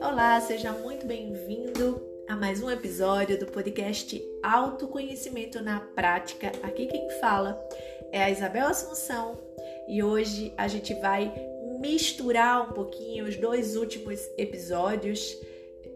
[0.00, 6.50] Olá, seja muito bem-vindo a mais um episódio do podcast Autoconhecimento na Prática.
[6.62, 7.64] Aqui quem fala
[8.10, 9.38] é a Isabel Assunção
[9.86, 11.32] e hoje a gente vai
[11.78, 15.38] misturar um pouquinho os dois últimos episódios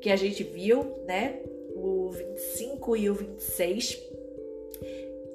[0.00, 1.42] que a gente viu, né?
[1.74, 3.98] O 25 e o 26.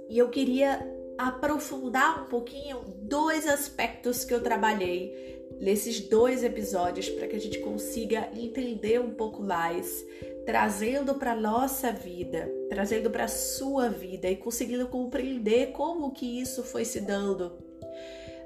[0.10, 0.80] E eu queria
[1.18, 7.59] aprofundar um pouquinho dois aspectos que eu trabalhei nesses dois episódios para que a gente
[7.59, 10.05] consiga entender um pouco mais,
[10.46, 16.84] trazendo para nossa vida, trazendo para sua vida e conseguindo compreender como que isso foi
[16.84, 17.58] se dando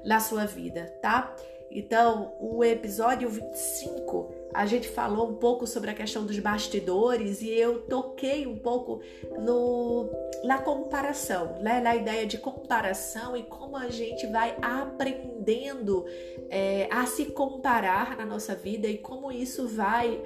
[0.04, 1.34] na sua vida, tá?
[1.70, 7.50] Então, o episódio 25, a gente falou um pouco sobre a questão dos bastidores e
[7.50, 9.00] eu toquei um pouco
[9.38, 10.10] no,
[10.44, 11.80] na comparação, né?
[11.80, 16.04] na ideia de comparação e como a gente vai aprendendo
[16.48, 20.20] é, a se comparar na nossa vida e como isso vai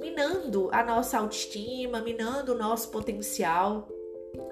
[0.00, 3.88] minando a nossa autoestima, minando o nosso potencial.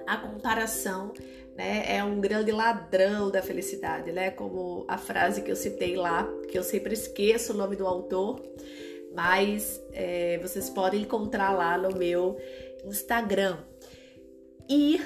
[0.05, 1.13] A comparação
[1.55, 4.31] né, é um grande ladrão da felicidade, né?
[4.31, 8.41] Como a frase que eu citei lá, que eu sempre esqueço o nome do autor,
[9.13, 12.37] mas é, vocês podem encontrar lá no meu
[12.85, 13.57] Instagram.
[14.67, 15.01] E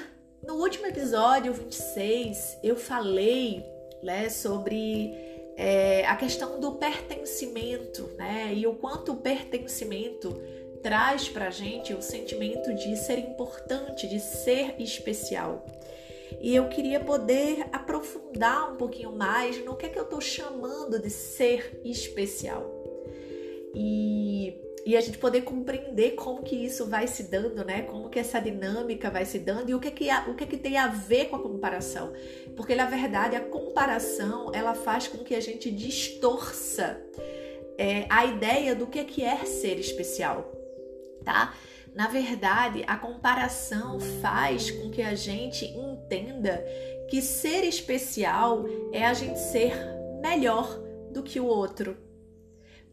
[0.46, 3.64] no último episódio, 26, eu falei
[4.02, 5.12] né, sobre
[5.56, 8.52] é, a questão do pertencimento, né?
[8.54, 10.38] E o quanto o pertencimento
[10.82, 15.64] traz pra gente o sentimento de ser importante, de ser especial.
[16.40, 21.00] E eu queria poder aprofundar um pouquinho mais no que é que eu estou chamando
[21.00, 22.73] de ser especial.
[23.74, 24.54] E,
[24.86, 27.82] e a gente poder compreender como que isso vai se dando, né?
[27.82, 30.46] Como que essa dinâmica vai se dando e o que é que, o que, é
[30.46, 32.12] que tem a ver com a comparação.
[32.56, 37.00] Porque na verdade a comparação ela faz com que a gente distorça
[37.76, 40.52] é, a ideia do que é, que é ser especial,
[41.24, 41.54] tá?
[41.94, 46.64] Na verdade, a comparação faz com que a gente entenda
[47.08, 49.72] que ser especial é a gente ser
[50.20, 50.76] melhor
[51.12, 51.96] do que o outro.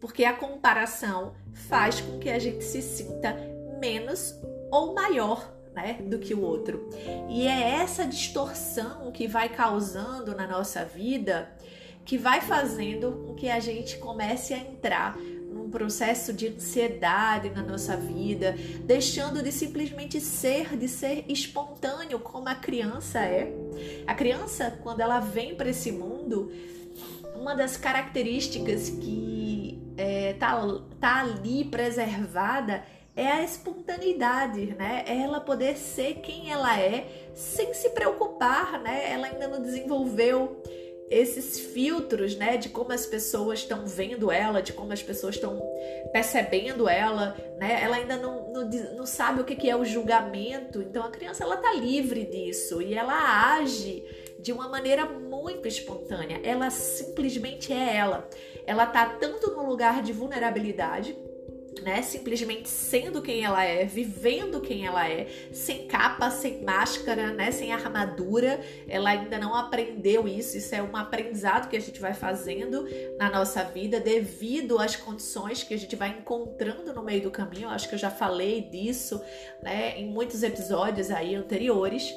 [0.02, 3.34] Porque a comparação faz com que a gente se sinta
[3.80, 4.36] menos
[4.70, 6.90] ou maior né, do que o outro.
[7.30, 11.50] E é essa distorção que vai causando na nossa vida
[12.06, 17.62] que vai fazendo com que a gente comece a entrar num processo de ansiedade na
[17.62, 23.54] nossa vida, deixando de simplesmente ser, de ser espontâneo como a criança é.
[24.06, 26.52] A criança, quando ela vem para esse mundo,
[27.36, 29.41] uma das características que
[29.98, 30.62] é, tá,
[31.00, 32.84] tá ali preservada
[33.16, 35.04] é a espontaneidade, né?
[35.06, 39.12] É ela poder ser quem ela é sem se preocupar, né?
[39.12, 40.62] Ela ainda não desenvolveu
[41.10, 45.62] esses filtros, né, de como as pessoas estão vendo ela, de como as pessoas estão
[46.14, 47.84] percebendo ela, né?
[47.84, 50.82] Ela ainda não, não, não sabe o que, é o julgamento.
[50.82, 54.02] Então a criança ela tá livre disso e ela age
[54.42, 56.40] de uma maneira muito espontânea.
[56.44, 58.28] Ela simplesmente é ela.
[58.66, 61.16] Ela tá tanto no lugar de vulnerabilidade,
[61.82, 62.02] né?
[62.02, 67.52] Simplesmente sendo quem ela é, vivendo quem ela é, sem capa, sem máscara, né?
[67.52, 68.60] Sem armadura.
[68.88, 70.58] Ela ainda não aprendeu isso.
[70.58, 72.86] Isso é um aprendizado que a gente vai fazendo
[73.18, 77.64] na nossa vida devido às condições que a gente vai encontrando no meio do caminho.
[77.64, 79.22] Eu acho que eu já falei disso,
[79.64, 79.98] né?
[79.98, 82.14] Em muitos episódios aí anteriores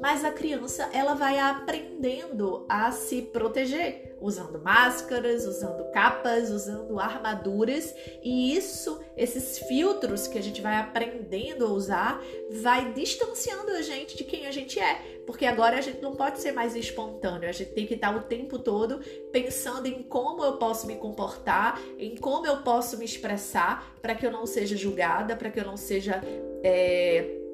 [0.00, 7.94] mas a criança ela vai aprendendo a se proteger, usando máscaras, usando capas, usando armaduras,
[8.22, 14.16] e isso, esses filtros que a gente vai aprendendo a usar, vai distanciando a gente
[14.16, 17.52] de quem a gente é, porque agora a gente não pode ser mais espontâneo, a
[17.52, 19.00] gente tem que estar o tempo todo
[19.32, 24.26] pensando em como eu posso me comportar, em como eu posso me expressar para que
[24.26, 26.22] eu não seja julgada, para que eu não seja
[26.62, 27.46] é,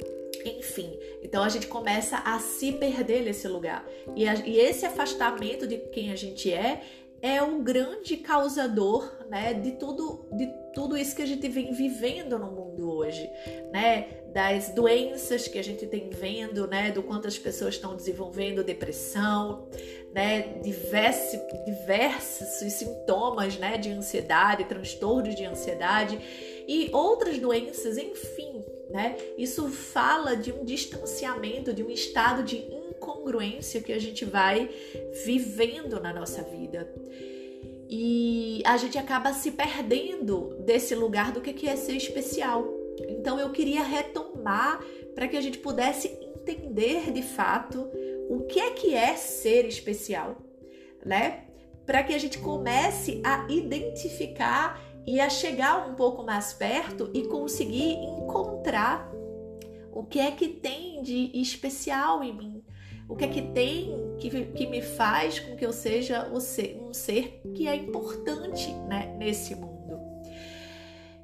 [0.45, 3.87] enfim, então a gente começa a se perder nesse lugar.
[4.17, 6.83] E, a, e esse afastamento de quem a gente é
[7.23, 12.37] é o grande causador, né, de tudo, de tudo isso que a gente vem vivendo
[12.37, 13.31] no mundo hoje,
[13.73, 18.65] né, das doenças que a gente tem vendo, né, do quanto as pessoas estão desenvolvendo
[18.65, 19.69] depressão,
[20.13, 26.19] né, diversos, diversos sintomas, né, de ansiedade, transtornos de ansiedade
[26.67, 29.17] e outras doenças, enfim, né?
[29.39, 34.69] Isso fala de um distanciamento, de um estado de incongruência que a gente vai
[35.25, 36.93] vivendo na nossa vida.
[37.89, 42.67] E a gente acaba se perdendo desse lugar do que é ser especial.
[43.09, 44.81] Então eu queria retomar
[45.15, 47.89] para que a gente pudesse entender de fato
[48.29, 50.37] o que é que é ser especial,
[51.05, 51.45] né?
[51.87, 57.25] para que a gente comece a identificar e a chegar um pouco mais perto e
[57.25, 59.11] conseguir encontrar
[59.93, 62.65] o que é que tem de especial em mim,
[63.09, 66.41] o que é que tem que, que me faz com que eu seja um
[66.95, 69.73] ser que é importante né, nesse mundo.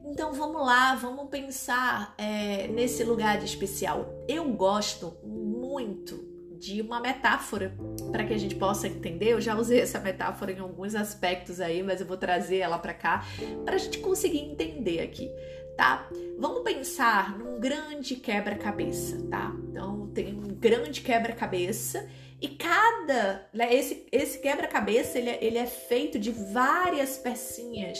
[0.05, 4.07] Então vamos lá, vamos pensar é, nesse lugar de especial.
[4.27, 6.28] Eu gosto muito
[6.59, 7.75] de uma metáfora
[8.11, 9.33] para que a gente possa entender.
[9.33, 12.95] Eu já usei essa metáfora em alguns aspectos aí, mas eu vou trazer ela para
[12.95, 13.25] cá
[13.65, 15.31] para a gente conseguir entender aqui,
[15.77, 16.09] tá?
[16.39, 19.55] Vamos pensar num grande quebra-cabeça, tá?
[19.71, 22.09] Então tem um grande quebra-cabeça
[22.41, 27.99] e cada né, esse esse quebra-cabeça ele, é, ele é feito de várias pecinhas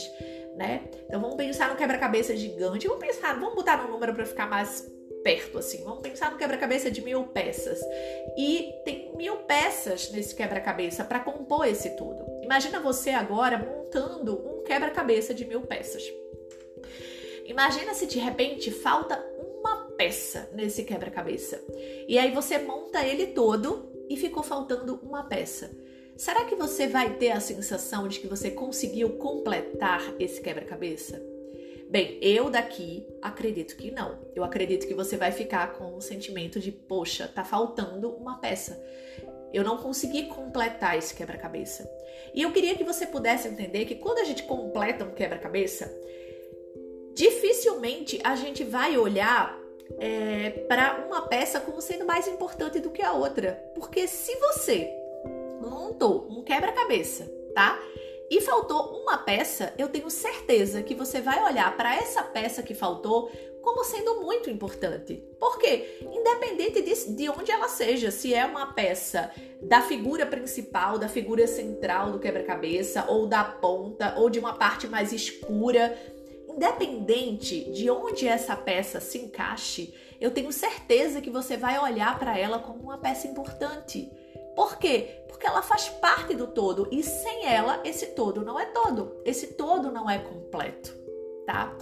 [0.59, 0.81] né?
[1.05, 2.85] Então vamos pensar no quebra-cabeça gigante.
[2.85, 4.85] Vamos pensar, vamos botar no número para ficar mais
[5.23, 5.83] perto, assim.
[5.83, 7.79] Vamos pensar no quebra-cabeça de mil peças.
[8.37, 12.25] E tem mil peças nesse quebra-cabeça para compor esse tudo.
[12.43, 16.03] Imagina você agora montando um quebra-cabeça de mil peças.
[17.45, 19.17] Imagina se de repente falta
[19.59, 21.61] uma peça nesse quebra-cabeça.
[22.07, 25.71] E aí você monta ele todo e ficou faltando uma peça.
[26.15, 31.38] Será que você vai ter a sensação de que você conseguiu completar esse quebra-cabeça?
[31.89, 34.19] Bem, eu daqui acredito que não.
[34.35, 38.79] Eu acredito que você vai ficar com um sentimento de, poxa, tá faltando uma peça.
[39.51, 41.89] Eu não consegui completar esse quebra-cabeça.
[42.35, 45.91] E eu queria que você pudesse entender que quando a gente completa um quebra-cabeça,
[47.15, 49.59] dificilmente a gente vai olhar
[49.97, 53.53] é, para uma peça como sendo mais importante do que a outra.
[53.73, 54.87] Porque se você
[55.59, 57.25] montou um quebra-cabeça,
[57.55, 57.81] tá?
[58.29, 62.75] E faltou uma peça, eu tenho certeza que você vai olhar para essa peça que
[62.75, 63.31] faltou
[63.61, 65.23] como sendo muito importante.
[65.39, 65.99] Por quê?
[66.01, 69.31] Independente de, de onde ela seja, se é uma peça
[69.61, 74.87] da figura principal, da figura central do quebra-cabeça, ou da ponta, ou de uma parte
[74.87, 75.97] mais escura,
[76.47, 82.37] independente de onde essa peça se encaixe, eu tenho certeza que você vai olhar para
[82.37, 84.09] ela como uma peça importante.
[84.59, 85.21] Por quê?
[85.29, 89.53] Porque ela faz parte do todo e sem ela esse todo não é todo, esse
[89.53, 90.93] todo não é completo,
[91.45, 91.77] tá?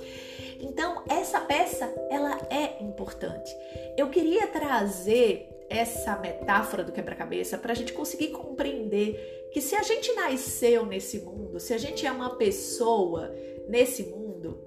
[0.60, 3.52] Então, essa peça, ela é importante.
[3.98, 9.82] Eu queria trazer essa metáfora do quebra-cabeça para a gente conseguir compreender que se a
[9.82, 13.34] gente nasceu nesse mundo, se a gente é uma pessoa
[13.68, 14.64] nesse mundo,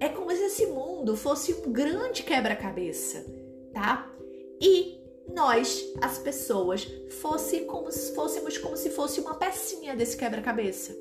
[0.00, 3.26] é como se esse mundo fosse um grande quebra-cabeça,
[3.74, 4.10] tá?
[4.58, 6.86] E nós, as pessoas,
[7.20, 10.96] fosse como se fôssemos como se fosse uma pecinha desse quebra-cabeça.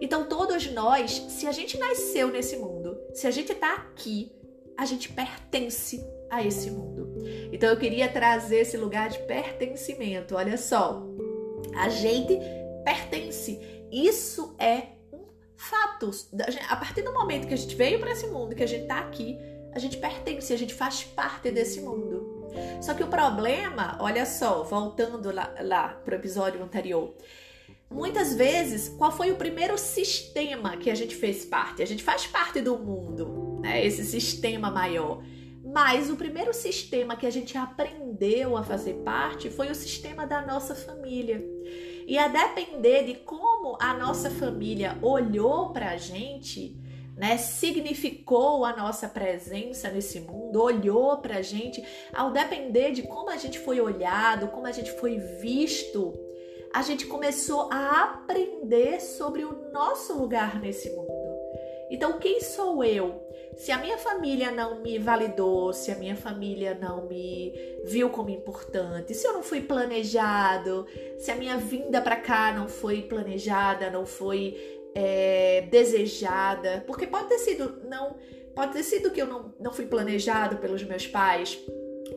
[0.00, 4.32] Então, todos nós, se a gente nasceu nesse mundo, se a gente está aqui,
[4.76, 7.14] a gente pertence a esse mundo.
[7.52, 10.34] Então, eu queria trazer esse lugar de pertencimento.
[10.34, 11.02] Olha só,
[11.76, 12.36] a gente
[12.84, 13.60] pertence.
[13.92, 15.24] Isso é um
[15.56, 16.10] fato.
[16.68, 18.98] A partir do momento que a gente veio para esse mundo, que a gente está
[18.98, 19.38] aqui,
[19.72, 22.31] a gente pertence, a gente faz parte desse mundo.
[22.80, 27.14] Só que o problema, olha só, voltando lá, lá para o episódio anterior,
[27.90, 31.82] muitas vezes, qual foi o primeiro sistema que a gente fez parte?
[31.82, 33.84] A gente faz parte do mundo, né?
[33.84, 35.22] Esse sistema maior.
[35.64, 40.44] Mas o primeiro sistema que a gente aprendeu a fazer parte foi o sistema da
[40.44, 41.42] nossa família.
[42.06, 46.76] E a depender de como a nossa família olhou para a gente,
[47.16, 53.30] né, significou a nossa presença nesse mundo, olhou para a gente, ao depender de como
[53.30, 56.12] a gente foi olhado, como a gente foi visto,
[56.72, 61.12] a gente começou a aprender sobre o nosso lugar nesse mundo.
[61.90, 63.20] Então, quem sou eu?
[63.54, 67.52] Se a minha família não me validou, se a minha família não me
[67.84, 70.86] viu como importante, se eu não fui planejado,
[71.18, 77.28] se a minha vinda para cá não foi planejada, não foi é, desejada, porque pode
[77.28, 78.16] ter sido não,
[78.54, 81.58] pode ter sido que eu não, não fui planejado pelos meus pais,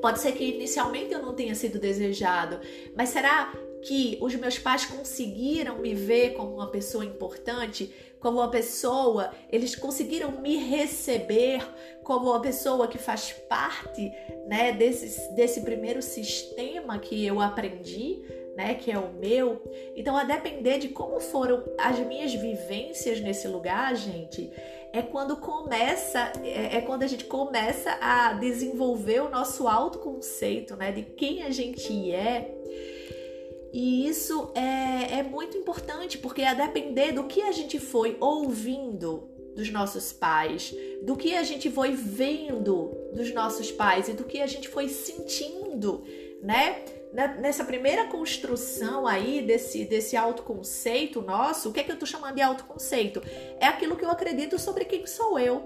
[0.01, 2.59] pode ser que inicialmente eu não tenha sido desejado,
[2.95, 3.53] mas será
[3.85, 9.75] que os meus pais conseguiram me ver como uma pessoa importante, como uma pessoa, eles
[9.75, 11.63] conseguiram me receber
[12.03, 14.11] como uma pessoa que faz parte,
[14.47, 18.23] né, desse, desse primeiro sistema que eu aprendi,
[18.55, 19.61] né, que é o meu.
[19.95, 24.51] Então, a depender de como foram as minhas vivências nesse lugar, gente,
[24.93, 30.91] é quando começa, é, é quando a gente começa a desenvolver o nosso autoconceito, né,
[30.91, 32.51] de quem a gente é.
[33.73, 39.29] E isso é, é muito importante, porque a depender do que a gente foi ouvindo
[39.53, 44.41] dos nossos pais, do que a gente foi vendo dos nossos pais e do que
[44.41, 46.03] a gente foi sentindo,
[46.41, 46.83] né?
[47.13, 52.35] Nessa primeira construção aí desse, desse autoconceito nosso, o que é que eu tô chamando
[52.35, 53.21] de autoconceito?
[53.59, 55.63] É aquilo que eu acredito sobre quem sou eu,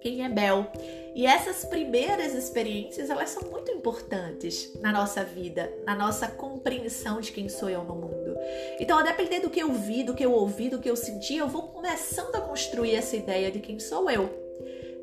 [0.00, 0.66] quem é Bel.
[1.14, 7.32] E essas primeiras experiências, elas são muito importantes na nossa vida, na nossa compreensão de
[7.32, 8.36] quem sou eu no mundo.
[8.80, 11.36] Então, a depender do que eu vi, do que eu ouvi, do que eu senti,
[11.36, 14.28] eu vou começando a construir essa ideia de quem sou eu,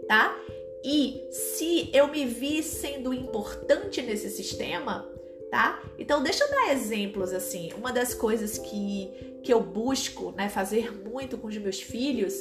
[0.08, 0.36] tá?
[0.84, 5.08] E se eu me vi sendo importante nesse sistema,
[5.50, 5.82] tá?
[5.98, 7.72] Então, deixa eu dar exemplos assim.
[7.78, 12.34] Uma das coisas que, que eu busco né, fazer muito com os meus filhos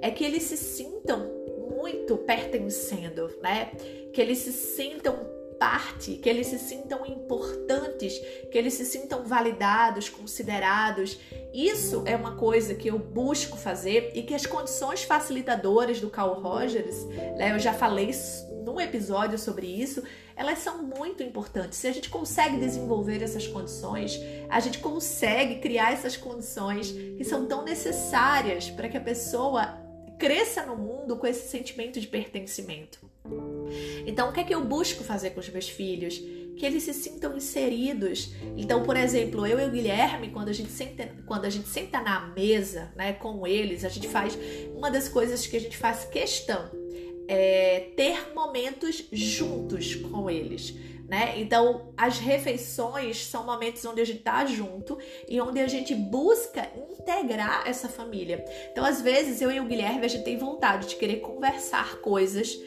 [0.00, 1.30] é que eles se sintam
[1.76, 3.72] muito pertencendo, né?
[4.12, 8.18] Que eles se sintam parte, que eles se sintam importantes,
[8.50, 11.20] que eles se sintam validados, considerados.
[11.54, 16.40] Isso é uma coisa que eu busco fazer e que as condições facilitadoras do Carl
[16.40, 17.04] Rogers,
[17.38, 18.10] né, eu já falei
[18.64, 20.02] num episódio sobre isso,
[20.34, 21.78] elas são muito importantes.
[21.78, 24.18] Se a gente consegue desenvolver essas condições,
[24.50, 29.78] a gente consegue criar essas condições que são tão necessárias para que a pessoa
[30.18, 33.11] cresça no mundo com esse sentimento de pertencimento.
[34.06, 36.18] Então, o que é que eu busco fazer com os meus filhos?
[36.56, 38.32] Que eles se sintam inseridos.
[38.56, 42.00] Então, por exemplo, eu e o Guilherme, quando a gente senta, quando a gente senta
[42.00, 44.38] na mesa né, com eles, a gente faz
[44.74, 46.70] uma das coisas que a gente faz questão
[47.28, 50.74] é ter momentos juntos com eles
[51.12, 51.34] né?
[51.36, 54.96] Então, as refeições são momentos onde a gente tá junto
[55.28, 58.42] e onde a gente busca integrar essa família.
[58.70, 62.58] Então, às vezes, eu e o Guilherme, a gente tem vontade de querer conversar coisas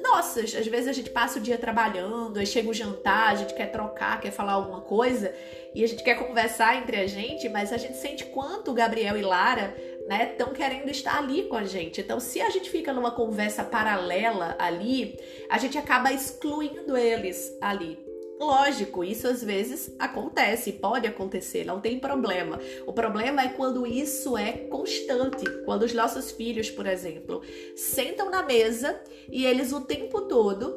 [0.00, 0.54] nossas.
[0.54, 3.70] Às vezes a gente passa o dia trabalhando, aí chega o jantar, a gente quer
[3.70, 5.34] trocar, quer falar alguma coisa
[5.74, 9.22] e a gente quer conversar entre a gente, mas a gente sente quanto Gabriel e
[9.22, 9.74] Lara
[10.08, 12.00] né, estão querendo estar ali com a gente.
[12.00, 15.16] Então, se a gente fica numa conversa paralela ali,
[15.48, 18.09] a gente acaba excluindo eles ali.
[18.40, 22.58] Lógico, isso às vezes acontece, pode acontecer, não tem problema.
[22.86, 27.42] O problema é quando isso é constante, quando os nossos filhos, por exemplo,
[27.76, 28.98] sentam na mesa
[29.30, 30.74] e eles o tempo todo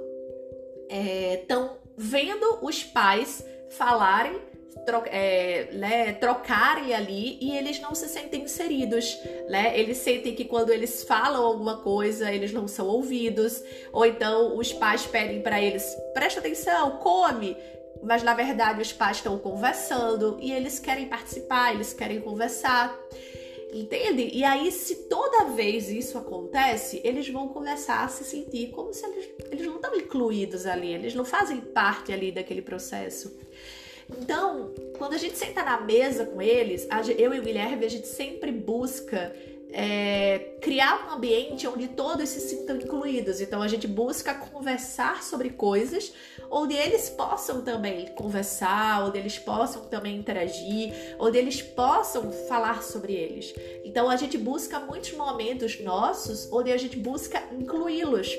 [0.90, 4.42] estão é, vendo os pais falarem
[4.86, 9.18] tro é, né, trocarem ali e eles não se sentem inseridos,
[9.50, 9.78] né?
[9.78, 14.72] Eles sentem que quando eles falam alguma coisa, eles não são ouvidos, ou então os
[14.74, 17.58] pais pedem para eles, presta atenção, come,
[18.02, 22.98] mas na verdade os pais estão conversando e eles querem participar, eles querem conversar.
[23.74, 24.30] Entende?
[24.32, 29.04] E aí, se toda vez isso acontece, eles vão começar a se sentir como se
[29.04, 33.36] eles, eles não estão incluídos ali, eles não fazem parte ali daquele processo.
[34.22, 38.08] Então, quando a gente senta na mesa com eles, eu e o Guilherme, a gente
[38.08, 39.34] sempre busca
[39.74, 43.42] é, criar um ambiente onde todos se sintam incluídos.
[43.42, 46.14] Então a gente busca conversar sobre coisas
[46.50, 53.14] onde eles possam também conversar, onde eles possam também interagir, onde eles possam falar sobre
[53.14, 53.54] eles.
[53.84, 58.30] Então a gente busca muitos momentos nossos onde a gente busca incluí-los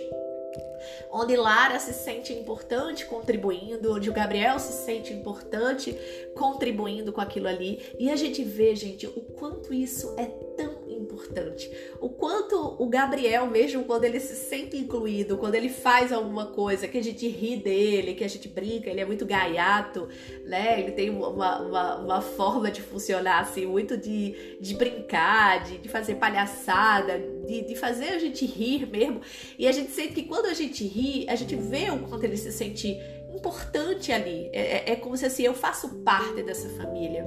[1.10, 5.96] onde Lara se sente importante contribuindo, onde o Gabriel se sente importante
[6.34, 7.94] contribuindo com aquilo ali.
[7.98, 10.83] E a gente vê, gente, o quanto isso é tão
[11.14, 11.70] importante.
[12.00, 16.88] O quanto o Gabriel, mesmo quando ele se sente incluído, quando ele faz alguma coisa,
[16.88, 20.08] que a gente ri dele, que a gente brinca, ele é muito gaiato,
[20.44, 20.80] né?
[20.80, 21.28] Ele tem uma,
[21.60, 27.62] uma, uma forma de funcionar assim, muito de, de brincar, de, de fazer palhaçada, de,
[27.62, 29.20] de fazer a gente rir mesmo.
[29.58, 32.36] E a gente sente que quando a gente ri, a gente vê o quanto ele
[32.36, 32.98] se sente
[33.34, 34.48] importante ali.
[34.52, 37.26] É, é, é como se assim, eu faço parte dessa família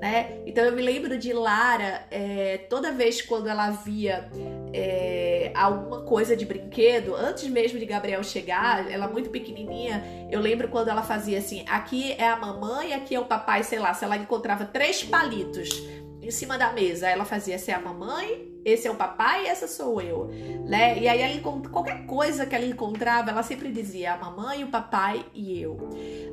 [0.00, 0.40] né?
[0.44, 4.28] Então eu me lembro de Lara, é, toda vez quando ela via
[4.72, 10.68] é, alguma coisa de brinquedo, antes mesmo de Gabriel chegar, ela muito pequenininha, eu lembro
[10.68, 14.04] quando ela fazia assim: aqui é a mamãe, aqui é o papai, sei lá, se
[14.04, 15.82] ela encontrava três palitos
[16.20, 19.48] em cima da mesa, ela fazia: essa é a mamãe, esse é o papai e
[19.48, 20.26] essa sou eu,
[20.66, 20.98] né?
[20.98, 25.24] E aí ela qualquer coisa que ela encontrava, ela sempre dizia: a mamãe, o papai
[25.32, 25.88] e eu,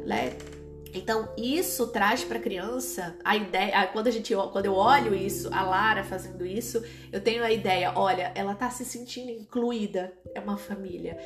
[0.05, 0.33] né?
[0.93, 3.87] Então, isso traz para a criança a ideia.
[3.87, 7.93] Quando, a gente, quando eu olho isso, a Lara fazendo isso, eu tenho a ideia:
[7.95, 11.17] olha, ela está se sentindo incluída, é uma família.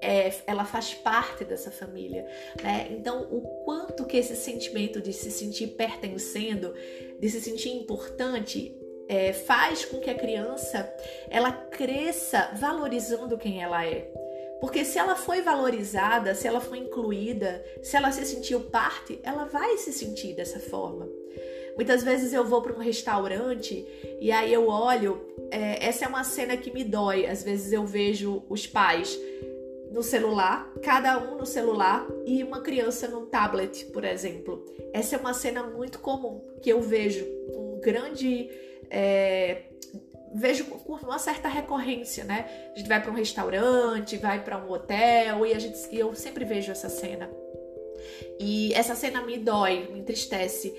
[0.00, 2.26] É, ela faz parte dessa família,
[2.60, 2.88] né?
[2.90, 6.74] Então, o quanto que esse sentimento de se sentir pertencendo,
[7.20, 8.76] de se sentir importante,
[9.08, 10.92] é, faz com que a criança
[11.30, 14.10] ela cresça valorizando quem ela é.
[14.62, 19.44] Porque se ela foi valorizada, se ela foi incluída, se ela se sentiu parte, ela
[19.44, 21.08] vai se sentir dessa forma.
[21.74, 23.84] Muitas vezes eu vou para um restaurante
[24.20, 27.26] e aí eu olho, é, essa é uma cena que me dói.
[27.26, 29.18] Às vezes eu vejo os pais
[29.90, 34.64] no celular, cada um no celular e uma criança no tablet, por exemplo.
[34.92, 38.48] Essa é uma cena muito comum que eu vejo um grande.
[38.88, 39.71] É,
[40.34, 42.70] vejo com uma certa recorrência, né?
[42.74, 46.14] A gente vai para um restaurante, vai para um hotel e a gente, e eu
[46.14, 47.30] sempre vejo essa cena.
[48.38, 50.74] E essa cena me dói, me entristece.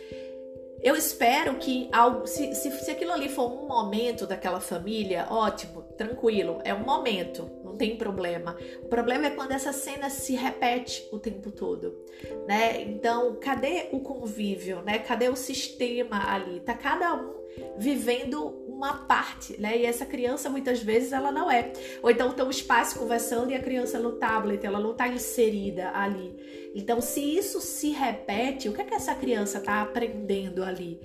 [0.82, 5.82] Eu espero que algo, se, se, se aquilo ali for um momento daquela família, ótimo,
[5.98, 8.58] tranquilo, é um momento, não tem problema.
[8.82, 12.04] O problema é quando essa cena se repete o tempo todo,
[12.46, 12.82] né?
[12.82, 15.00] Então, cadê o convívio, né?
[15.00, 16.60] Cadê o sistema ali?
[16.60, 17.44] Tá cada um
[17.78, 19.78] vivendo uma parte, né?
[19.78, 21.72] E essa criança muitas vezes ela não é.
[22.02, 25.92] Ou então estão os pais conversando e a criança no tablet, ela não está inserida
[25.92, 26.72] ali.
[26.76, 31.00] Então, se isso se repete, o que é que essa criança está aprendendo ali,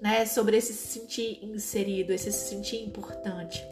[0.00, 0.24] né?
[0.24, 3.64] Sobre esse se sentir inserido, esse se sentir importante.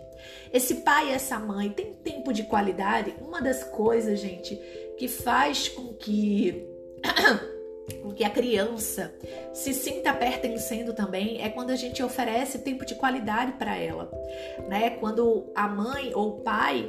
[0.53, 3.15] Esse pai e essa mãe tem tempo de qualidade?
[3.21, 4.57] Uma das coisas, gente,
[4.99, 6.67] que faz com que
[8.13, 9.13] que a criança
[9.53, 14.11] se sinta pertencendo também é quando a gente oferece tempo de qualidade para ela,
[14.69, 14.91] né?
[14.91, 16.89] Quando a mãe ou o pai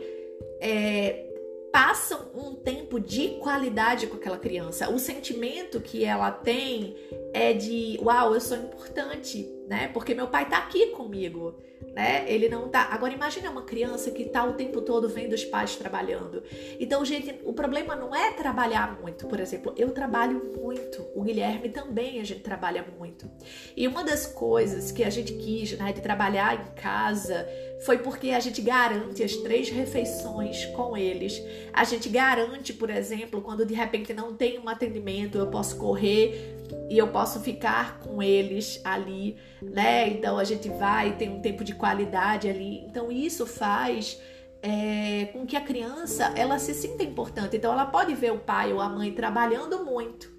[0.60, 1.33] é,
[1.74, 4.92] passam um tempo de qualidade com aquela criança.
[4.92, 6.96] O sentimento que ela tem
[7.34, 9.88] é de, uau, eu sou importante, né?
[9.92, 11.60] Porque meu pai tá aqui comigo,
[11.96, 12.26] né?
[12.28, 12.90] Ele não tá.
[12.92, 16.44] Agora imagine uma criança que tá o tempo todo vendo os pais trabalhando.
[16.80, 21.04] Então, gente, o problema não é trabalhar muito, por exemplo, eu trabalho muito.
[21.16, 23.28] O Guilherme também a gente trabalha muito.
[23.76, 27.48] E uma das coisas que a gente quis, né, de trabalhar em casa,
[27.86, 31.42] foi porque a gente garante as três refeições com eles.
[31.72, 36.56] A gente garante, por exemplo, quando de repente não tem um atendimento, eu posso correr
[36.90, 40.08] e eu posso ficar com eles ali, né?
[40.10, 42.80] Então a gente vai, tem um tempo de qualidade ali.
[42.86, 44.20] Então isso faz
[44.62, 47.58] é, com que a criança ela se sinta importante.
[47.58, 50.32] Então ela pode ver o pai ou a mãe trabalhando muito,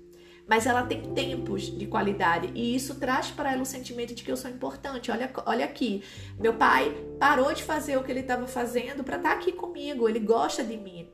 [0.46, 4.30] mas ela tem tempos de qualidade e isso traz para ela o sentimento de que
[4.30, 5.10] eu sou importante.
[5.10, 6.02] Olha, olha aqui,
[6.38, 10.08] meu pai parou de fazer o que ele estava fazendo para estar tá aqui comigo.
[10.08, 11.08] Ele gosta de mim.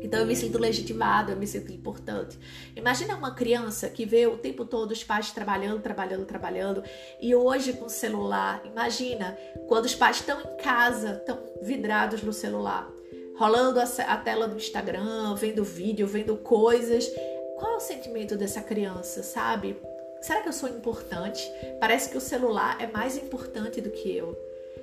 [0.00, 2.38] Então eu me sinto legitimado, eu me sinto importante.
[2.76, 6.82] Imagina uma criança que vê o tempo todo os pais trabalhando, trabalhando, trabalhando
[7.20, 8.62] e hoje com o celular.
[8.66, 12.88] Imagina quando os pais estão em casa, estão vidrados no celular,
[13.36, 17.10] rolando a tela do Instagram, vendo vídeo, vendo coisas.
[17.58, 19.76] Qual é o sentimento dessa criança, sabe?
[20.20, 21.42] Será que eu sou importante?
[21.80, 24.38] Parece que o celular é mais importante do que eu.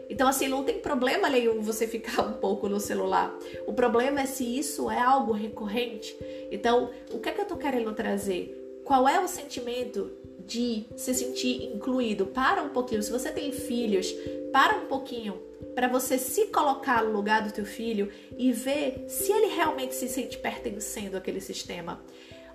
[0.10, 3.34] Então, assim, não tem problema nenhum você ficar um pouco no celular.
[3.66, 6.16] O problema é se isso é algo recorrente.
[6.52, 8.82] Então, o que é que eu tô querendo trazer?
[8.84, 10.12] Qual é o sentimento
[10.46, 12.28] de se sentir incluído?
[12.28, 13.02] Para um pouquinho.
[13.02, 14.14] Se você tem filhos,
[14.52, 15.42] para um pouquinho
[15.74, 20.08] para você se colocar no lugar do teu filho e ver se ele realmente se
[20.08, 22.02] sente pertencendo àquele sistema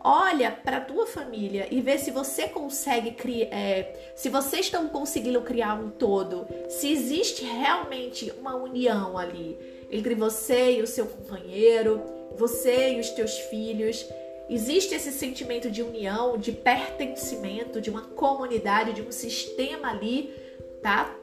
[0.02, 4.88] olha para a tua família e vê se você consegue criar, é, se vocês estão
[4.88, 9.58] conseguindo criar um todo, se existe realmente uma união ali
[9.90, 12.02] entre você e o seu companheiro,
[12.36, 14.06] você e os teus filhos.
[14.48, 20.34] Existe esse sentimento de união, de pertencimento, de uma comunidade, de um sistema ali,
[20.82, 21.14] tá?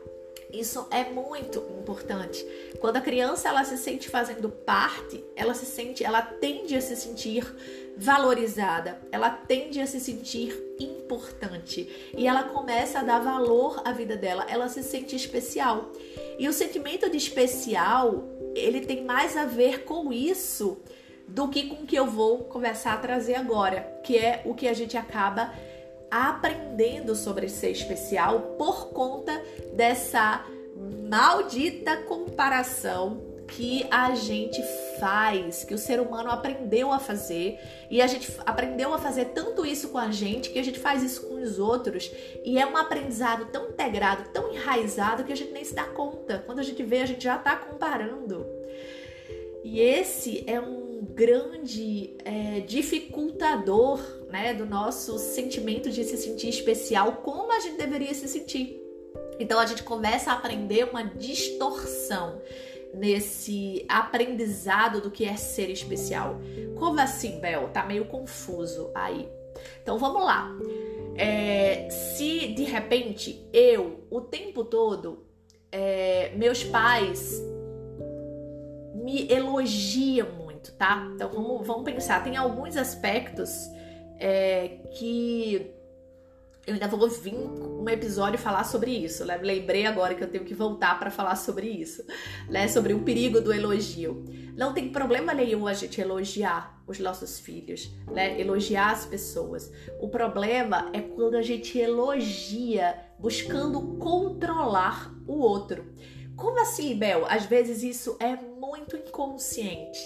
[0.52, 2.46] Isso é muito importante.
[2.80, 6.96] Quando a criança ela se sente fazendo parte, ela se sente, ela tende a se
[6.96, 7.44] sentir
[7.98, 12.12] valorizada, ela tende a se sentir importante.
[12.16, 15.92] E ela começa a dar valor à vida dela, ela se sente especial.
[16.38, 18.24] E o sentimento de especial,
[18.56, 20.78] ele tem mais a ver com isso
[21.28, 24.68] do que com o que eu vou começar a trazer agora, que é o que
[24.68, 25.52] a gente acaba
[26.10, 30.46] aprendendo sobre ser especial por conta dessa
[31.10, 34.62] maldita comparação que a gente
[35.00, 37.58] faz, que o ser humano aprendeu a fazer,
[37.90, 41.02] e a gente aprendeu a fazer tanto isso com a gente que a gente faz
[41.02, 42.12] isso com os outros,
[42.44, 46.44] e é um aprendizado tão integrado, tão enraizado que a gente nem se dá conta.
[46.46, 48.46] Quando a gente vê, a gente já está comparando.
[49.64, 57.18] E esse é um grande é, dificultador né, do nosso sentimento de se sentir especial,
[57.18, 58.82] como a gente deveria se sentir.
[59.40, 62.42] Então a gente começa a aprender uma distorção
[62.94, 66.40] nesse aprendizado do que é ser especial.
[66.76, 67.70] Como assim, Bel?
[67.70, 69.30] Tá meio confuso aí.
[69.82, 70.52] Então vamos lá.
[71.16, 75.26] É, se de repente eu, o tempo todo,
[75.72, 77.42] é, meus pais
[78.94, 81.10] me elogiam muito, tá?
[81.14, 82.24] Então vamos, vamos pensar.
[82.24, 83.50] Tem alguns aspectos
[84.20, 85.77] é, que
[86.68, 89.24] Eu ainda vou vir um episódio falar sobre isso.
[89.24, 89.38] Né?
[89.42, 92.04] Lembrei agora que eu tenho que voltar para falar sobre isso,
[92.50, 92.68] né?
[92.68, 94.26] Sobre o perigo do elogio.
[94.54, 98.38] Não tem problema nenhum a gente elogiar os nossos filhos, né?
[98.38, 99.72] Elogiar as pessoas.
[100.02, 105.94] O problema é quando a gente elogia buscando controlar o outro.
[106.36, 107.26] Como assim, Bel?
[107.30, 110.00] Às vezes isso é muito inconsciente.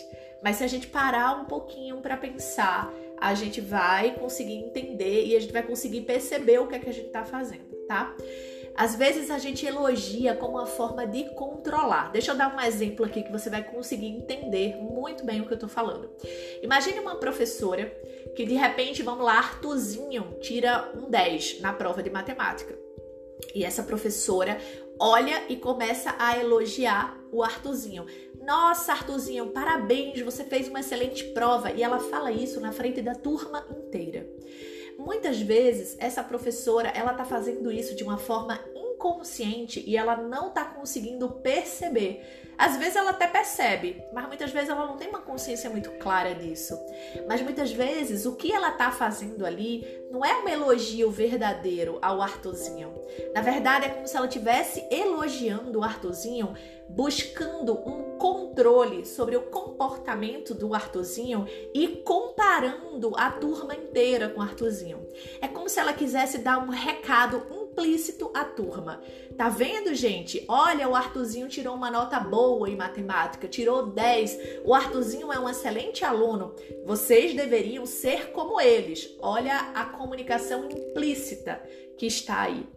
[0.44, 5.36] Mas se a gente parar um pouquinho para pensar, a gente vai conseguir entender e
[5.36, 8.16] a gente vai conseguir perceber o que é que a gente está fazendo, tá?
[8.76, 12.12] Às vezes a gente elogia como uma forma de controlar.
[12.12, 15.54] Deixa eu dar um exemplo aqui que você vai conseguir entender muito bem o que
[15.54, 16.10] eu tô falando.
[16.64, 17.86] Imagine uma professora
[18.36, 22.76] que de repente, vamos lá, Artuzinho tira um 10 na prova de matemática.
[23.54, 24.58] E essa professora
[25.00, 28.06] olha e começa a elogiar o Artuzinho.
[28.46, 31.72] Nossa, Artuzinho, parabéns, você fez uma excelente prova.
[31.72, 34.28] E ela fala isso na frente da turma inteira.
[34.98, 40.52] Muitas vezes essa professora, ela tá fazendo isso de uma forma inconsciente e ela não
[40.52, 42.22] tá conseguindo perceber.
[42.62, 46.36] Às vezes ela até percebe, mas muitas vezes ela não tem uma consciência muito clara
[46.36, 46.80] disso.
[47.28, 52.22] Mas muitas vezes o que ela tá fazendo ali não é um elogio verdadeiro ao
[52.22, 52.94] Arthurzinho.
[53.34, 56.54] Na verdade, é como se ela estivesse elogiando o Arthurzinho,
[56.88, 64.44] buscando um controle sobre o comportamento do Arthurzinho e comparando a turma inteira com o
[64.44, 65.08] Arthurzinho.
[65.42, 69.02] É como se ela quisesse dar um recado implícito à turma.
[69.38, 70.44] Tá vendo, gente?
[70.48, 74.62] Olha, o Arthurzinho tirou uma nota boa em matemática, tirou 10.
[74.66, 76.54] O Arthurzinho é um excelente aluno.
[76.86, 79.16] Vocês deveriam ser como eles.
[79.22, 81.62] Olha a comunicação implícita
[81.98, 82.68] que está aí.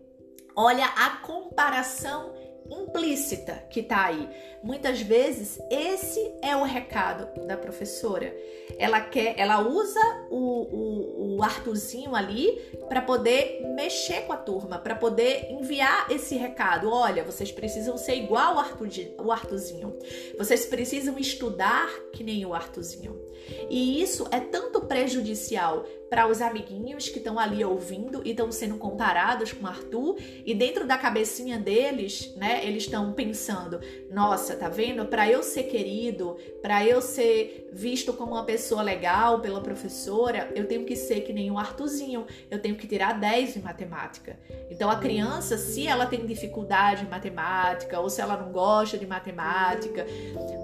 [0.56, 2.32] Olha a comparação
[2.70, 4.28] implícita que tá aí.
[4.62, 8.34] Muitas vezes esse é o recado da professora.
[8.78, 10.00] Ela quer, ela usa
[10.30, 16.36] o, o, o Arthurzinho ali para poder mexer com a turma, para poder enviar esse
[16.36, 16.90] recado.
[16.90, 19.98] Olha, vocês precisam ser igual o, Arthur, o Arthurzinho.
[20.38, 23.20] Vocês precisam estudar que nem o Arthurzinho.
[23.68, 28.76] E isso é tanto prejudicial para os amiguinhos que estão ali ouvindo e estão sendo
[28.76, 33.80] comparados com Arthur e dentro da cabecinha deles, né, eles estão pensando:
[34.12, 35.06] "Nossa, tá vendo?
[35.06, 40.68] Para eu ser querido, para eu ser visto como uma pessoa legal pela professora, eu
[40.68, 44.38] tenho que ser que nem o Arthurzinho, eu tenho que tirar 10 em matemática".
[44.70, 49.04] Então a criança, se ela tem dificuldade em matemática ou se ela não gosta de
[49.04, 50.06] matemática,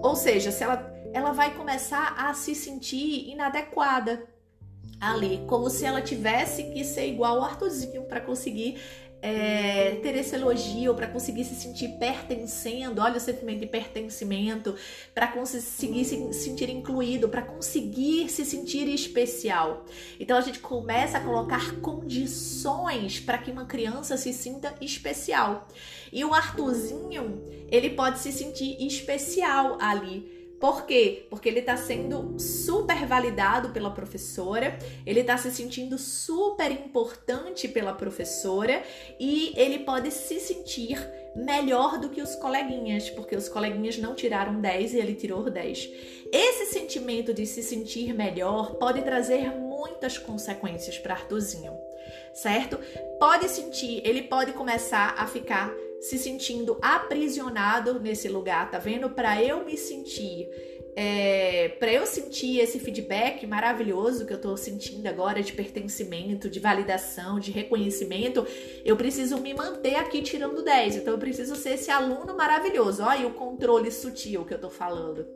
[0.01, 4.29] ou seja, se ela ela vai começar a se sentir inadequada
[5.01, 8.79] ali, como se ela tivesse que ser igual ao Arthurzinho para conseguir
[9.23, 14.75] é, ter esse elogio, para conseguir se sentir pertencendo, olha o sentimento de pertencimento,
[15.15, 19.85] para conseguir se sentir incluído, para conseguir se sentir especial.
[20.19, 25.69] Então a gente começa a colocar condições para que uma criança se sinta especial.
[26.13, 31.27] E o Arthurzinho, ele pode se sentir especial ali por quê?
[31.31, 37.95] Porque ele está sendo super validado pela professora, ele está se sentindo super importante pela
[37.95, 38.83] professora
[39.19, 40.99] e ele pode se sentir
[41.35, 45.91] melhor do que os coleguinhas, porque os coleguinhas não tiraram 10 e ele tirou 10.
[46.31, 51.73] Esse sentimento de se sentir melhor pode trazer muitas consequências para Arthurzinho,
[52.35, 52.79] certo?
[53.19, 59.11] Pode sentir, ele pode começar a ficar se sentindo aprisionado nesse lugar, tá vendo?
[59.11, 60.49] Para eu me sentir,
[60.97, 66.59] é, para eu sentir esse feedback maravilhoso que eu tô sentindo agora de pertencimento, de
[66.59, 68.47] validação, de reconhecimento,
[68.85, 70.97] eu preciso me manter aqui tirando 10.
[70.97, 73.03] Então eu preciso ser esse aluno maravilhoso.
[73.03, 75.27] Olha o controle sutil que eu tô falando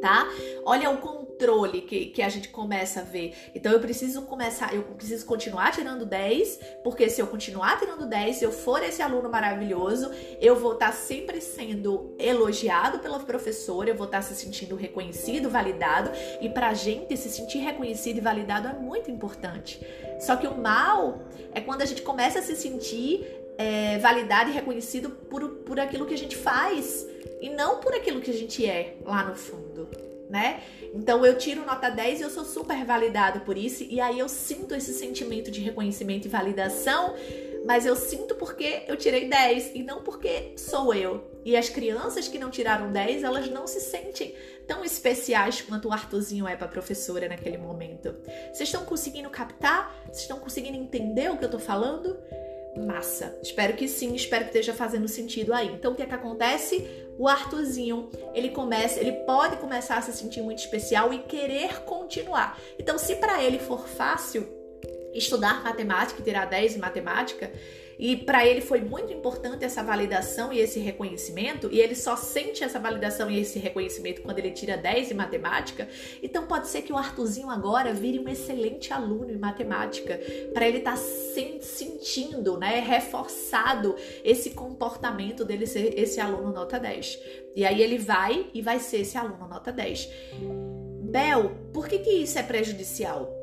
[0.00, 0.28] tá?
[0.64, 3.34] Olha o controle que, que a gente começa a ver.
[3.54, 8.36] Então eu preciso começar, eu preciso continuar tirando 10, porque se eu continuar tirando 10,
[8.36, 10.10] se eu for esse aluno maravilhoso,
[10.40, 14.74] eu vou estar tá sempre sendo elogiado pela professora, eu vou estar tá se sentindo
[14.76, 16.10] reconhecido, validado,
[16.40, 19.80] e pra gente se sentir reconhecido e validado é muito importante.
[20.18, 24.52] Só que o mal é quando a gente começa a se sentir é, validado e
[24.52, 27.06] reconhecido por, por aquilo que a gente faz
[27.40, 29.88] e não por aquilo que a gente é lá no fundo,
[30.28, 30.62] né?
[30.94, 34.28] Então eu tiro nota 10 e eu sou super validado por isso, e aí eu
[34.28, 37.14] sinto esse sentimento de reconhecimento e validação,
[37.64, 41.30] mas eu sinto porque eu tirei 10 e não porque sou eu.
[41.44, 44.34] E as crianças que não tiraram 10, elas não se sentem
[44.66, 48.14] tão especiais quanto o Arthurzinho é para a professora naquele momento.
[48.52, 49.94] Vocês estão conseguindo captar?
[50.04, 52.16] Vocês estão conseguindo entender o que eu tô falando?
[52.76, 53.36] Massa.
[53.42, 55.68] Espero que sim, espero que esteja fazendo sentido aí.
[55.68, 56.86] Então, o que é que acontece?
[57.20, 62.58] O Arthurzinho, ele começa, ele pode começar a se sentir muito especial e querer continuar.
[62.78, 64.48] Então, se para ele for fácil,
[65.12, 67.52] estudar matemática e tirar 10 em matemática,
[68.00, 72.64] e para ele foi muito importante essa validação e esse reconhecimento, e ele só sente
[72.64, 75.86] essa validação e esse reconhecimento quando ele tira 10 em matemática.
[76.22, 80.18] Então pode ser que o Arthurzinho agora vire um excelente aluno em matemática,
[80.54, 80.96] para ele estar tá
[81.60, 87.18] sentindo, né, reforçado esse comportamento dele ser esse aluno nota 10.
[87.54, 90.08] E aí ele vai e vai ser esse aluno nota 10.
[91.02, 93.39] Bel, por que, que isso é prejudicial?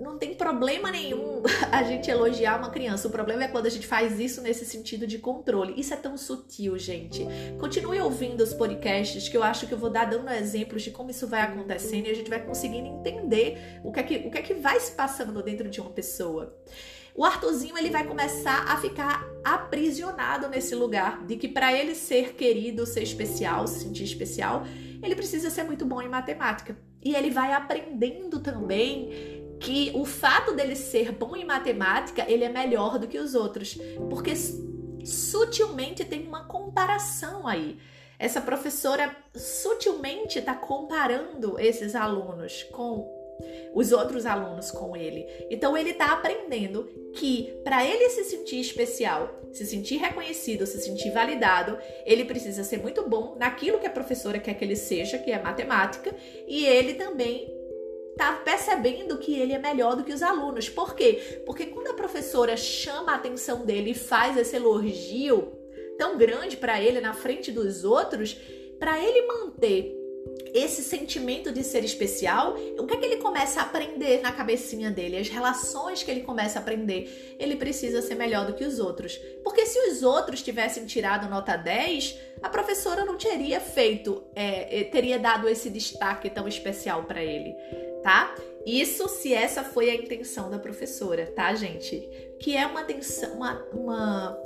[0.00, 3.08] Não tem problema nenhum a gente elogiar uma criança.
[3.08, 5.74] O problema é quando a gente faz isso nesse sentido de controle.
[5.76, 7.26] Isso é tão sutil, gente.
[7.58, 11.10] Continue ouvindo os podcasts que eu acho que eu vou dar dando exemplos de como
[11.10, 14.38] isso vai acontecendo e a gente vai conseguindo entender o que é que, o que,
[14.38, 16.56] é que vai se passando dentro de uma pessoa.
[17.14, 22.34] O Arthurzinho ele vai começar a ficar aprisionado nesse lugar de que para ele ser
[22.34, 24.64] querido, ser especial, se sentir especial,
[25.02, 26.78] ele precisa ser muito bom em matemática.
[27.02, 32.48] E ele vai aprendendo também que o fato dele ser bom em matemática, ele é
[32.48, 34.32] melhor do que os outros, porque
[35.04, 37.78] sutilmente tem uma comparação aí.
[38.18, 43.20] Essa professora sutilmente está comparando esses alunos com
[43.74, 45.26] os outros alunos com ele.
[45.50, 51.10] Então ele está aprendendo que para ele se sentir especial, se sentir reconhecido, se sentir
[51.12, 55.30] validado, ele precisa ser muito bom naquilo que a professora quer que ele seja, que
[55.30, 56.14] é matemática,
[56.46, 57.59] e ele também
[58.16, 60.68] tá percebendo que ele é melhor do que os alunos.
[60.68, 61.42] Por quê?
[61.46, 65.52] Porque quando a professora chama a atenção dele e faz esse elogio
[65.98, 68.36] tão grande para ele na frente dos outros,
[68.78, 69.99] para ele manter
[70.52, 74.90] esse sentimento de ser especial, o que é que ele começa a aprender na cabecinha
[74.90, 75.16] dele?
[75.16, 77.36] As relações que ele começa a aprender.
[77.38, 79.16] Ele precisa ser melhor do que os outros.
[79.44, 84.84] Porque se os outros tivessem tirado nota 10, a professora não teria feito, é, é,
[84.84, 87.54] teria dado esse destaque tão especial para ele
[88.02, 88.34] tá?
[88.66, 92.00] Isso se essa foi a intenção da professora, tá, gente?
[92.38, 94.42] Que é uma intenção, uma, uma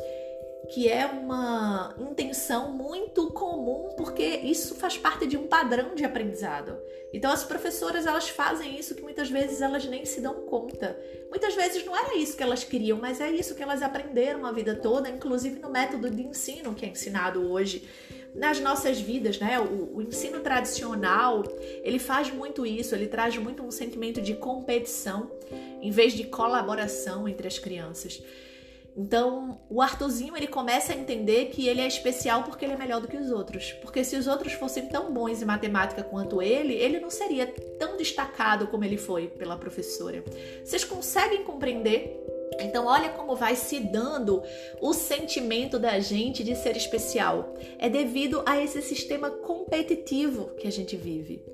[0.73, 6.79] que é uma intenção muito comum, porque isso faz parte de um padrão de aprendizado.
[7.13, 10.99] Então as professoras elas fazem isso que muitas vezes elas nem se dão conta.
[11.31, 14.53] Muitas vezes não era isso que elas queriam, mas é isso que elas aprenderam a
[14.53, 17.89] vida toda, inclusive no método de ensino que é ensinado hoje
[18.35, 19.61] nas nossas vidas, né?
[19.61, 21.45] O, o, ensino tradicional,
[21.85, 25.31] ele faz muito isso, ele traz muito um sentimento de competição
[25.81, 28.21] em vez de colaboração entre as crianças.
[28.97, 33.01] Então, o Arthurzinho, ele começa a entender que ele é especial porque ele é melhor
[33.01, 33.73] do que os outros.
[33.83, 37.47] Porque se os outros fossem tão bons em matemática quanto ele, ele não seria
[37.79, 40.23] tão destacado como ele foi pela professora.
[40.65, 42.25] Vocês conseguem compreender
[42.61, 44.43] então, olha como vai se dando
[44.81, 47.55] o sentimento da gente de ser especial.
[47.79, 51.54] É devido a esse sistema competitivo que a gente vive.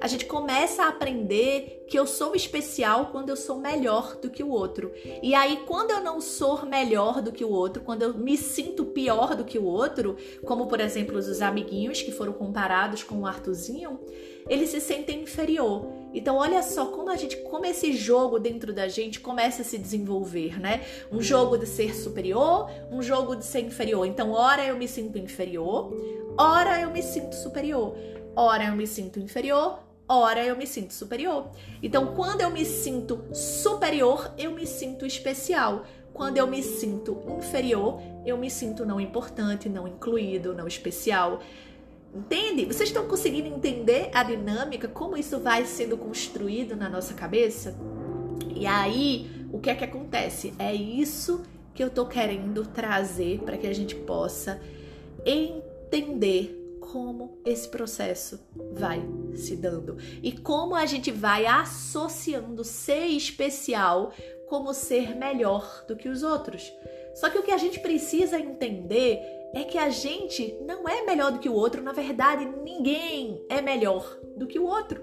[0.00, 4.42] A gente começa a aprender que eu sou especial quando eu sou melhor do que
[4.42, 4.92] o outro.
[5.22, 8.84] E aí, quando eu não sou melhor do que o outro, quando eu me sinto
[8.84, 13.26] pior do que o outro, como por exemplo os amiguinhos que foram comparados com o
[13.26, 14.00] Artuzinho,
[14.48, 15.86] eles se sentem inferior.
[16.14, 19.76] Então, olha só como a gente, como esse jogo dentro da gente começa a se
[19.76, 20.82] desenvolver, né?
[21.10, 24.06] Um jogo de ser superior, um jogo de ser inferior.
[24.06, 25.92] Então, ora eu me sinto inferior,
[26.38, 27.96] ora eu me sinto superior.
[28.36, 31.50] Ora eu me sinto inferior, ora eu me sinto superior.
[31.82, 35.86] Então, quando eu me sinto superior, eu me sinto especial.
[36.12, 41.40] Quando eu me sinto inferior, eu me sinto não importante, não incluído, não especial.
[42.14, 42.66] Entende?
[42.66, 47.74] Vocês estão conseguindo entender a dinâmica, como isso vai sendo construído na nossa cabeça?
[48.54, 50.52] E aí, o que é que acontece?
[50.58, 51.42] É isso
[51.74, 54.60] que eu tô querendo trazer para que a gente possa
[55.24, 58.40] entender como esse processo
[58.72, 59.02] vai
[59.34, 64.12] se dando e como a gente vai associando ser especial
[64.48, 66.72] como ser melhor do que os outros.
[67.14, 69.20] Só que o que a gente precisa entender
[69.54, 73.60] é que a gente não é melhor do que o outro, na verdade, ninguém é
[73.60, 75.02] melhor do que o outro.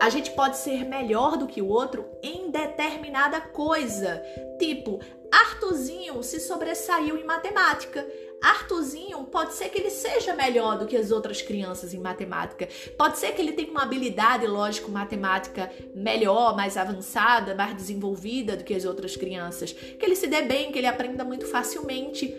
[0.00, 4.22] A gente pode ser melhor do que o outro em determinada coisa.
[4.58, 5.00] Tipo,
[5.32, 8.06] Artuzinho se sobressaiu em matemática.
[8.42, 12.68] Artuzinho pode ser que ele seja melhor do que as outras crianças em matemática.
[12.96, 18.74] Pode ser que ele tenha uma habilidade lógico-matemática melhor, mais avançada, mais desenvolvida do que
[18.74, 19.72] as outras crianças.
[19.72, 22.34] Que ele se dê bem, que ele aprenda muito facilmente.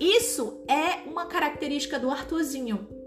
[0.00, 2.97] Isso é uma característica do Arthurzinho.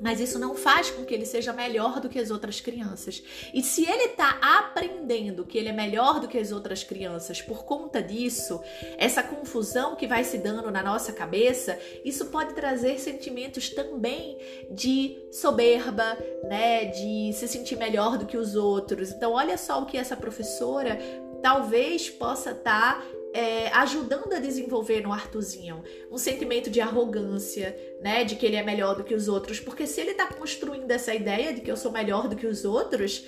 [0.00, 3.22] Mas isso não faz com que ele seja melhor do que as outras crianças.
[3.52, 7.64] E se ele está aprendendo que ele é melhor do que as outras crianças por
[7.64, 8.60] conta disso,
[8.96, 14.38] essa confusão que vai se dando na nossa cabeça, isso pode trazer sentimentos também
[14.70, 19.10] de soberba, né, de se sentir melhor do que os outros.
[19.10, 20.98] Então, olha só o que essa professora
[21.42, 28.24] talvez possa estar tá, é, ajudando a desenvolver no Arthurzinho um sentimento de arrogância, né?
[28.24, 29.60] De que ele é melhor do que os outros.
[29.60, 32.64] Porque se ele está construindo essa ideia de que eu sou melhor do que os
[32.64, 33.24] outros,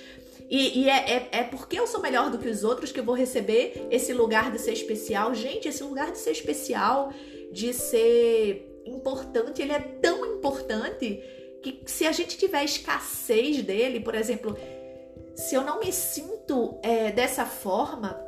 [0.49, 3.03] e, e é, é, é, porque eu sou melhor do que os outros que eu
[3.03, 5.33] vou receber esse lugar de ser especial.
[5.33, 7.11] Gente, esse lugar de ser especial,
[7.51, 11.23] de ser importante, ele é tão importante
[11.61, 14.57] que se a gente tiver escassez dele, por exemplo,
[15.33, 18.19] se eu não me sinto é, dessa forma,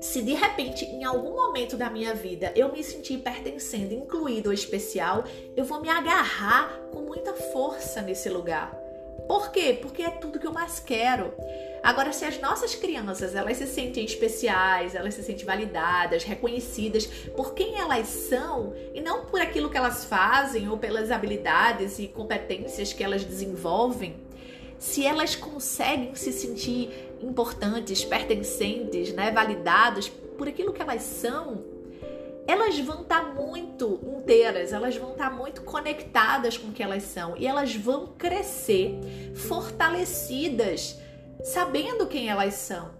[0.00, 4.52] se de repente em algum momento da minha vida eu me sentir pertencendo, incluído ou
[4.52, 5.24] especial,
[5.56, 8.88] eu vou me agarrar com muita força nesse lugar.
[9.26, 9.78] Por quê?
[9.80, 11.34] Porque é tudo que eu mais quero.
[11.82, 17.06] Agora, se as nossas crianças elas se sentem especiais, elas se sentem validadas, reconhecidas
[17.36, 22.08] por quem elas são e não por aquilo que elas fazem ou pelas habilidades e
[22.08, 24.16] competências que elas desenvolvem,
[24.78, 26.90] se elas conseguem se sentir
[27.22, 31.64] importantes, pertencentes, né, validadas por aquilo que elas são,
[32.46, 36.82] elas vão estar tá muito inteiras, elas vão estar tá muito conectadas com o que
[36.82, 38.98] elas são e elas vão crescer
[39.34, 40.98] fortalecidas,
[41.44, 42.96] sabendo quem elas são.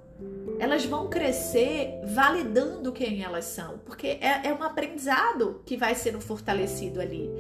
[0.59, 6.21] Elas vão crescer validando quem elas são, porque é, é um aprendizado que vai sendo
[6.21, 7.31] fortalecido ali.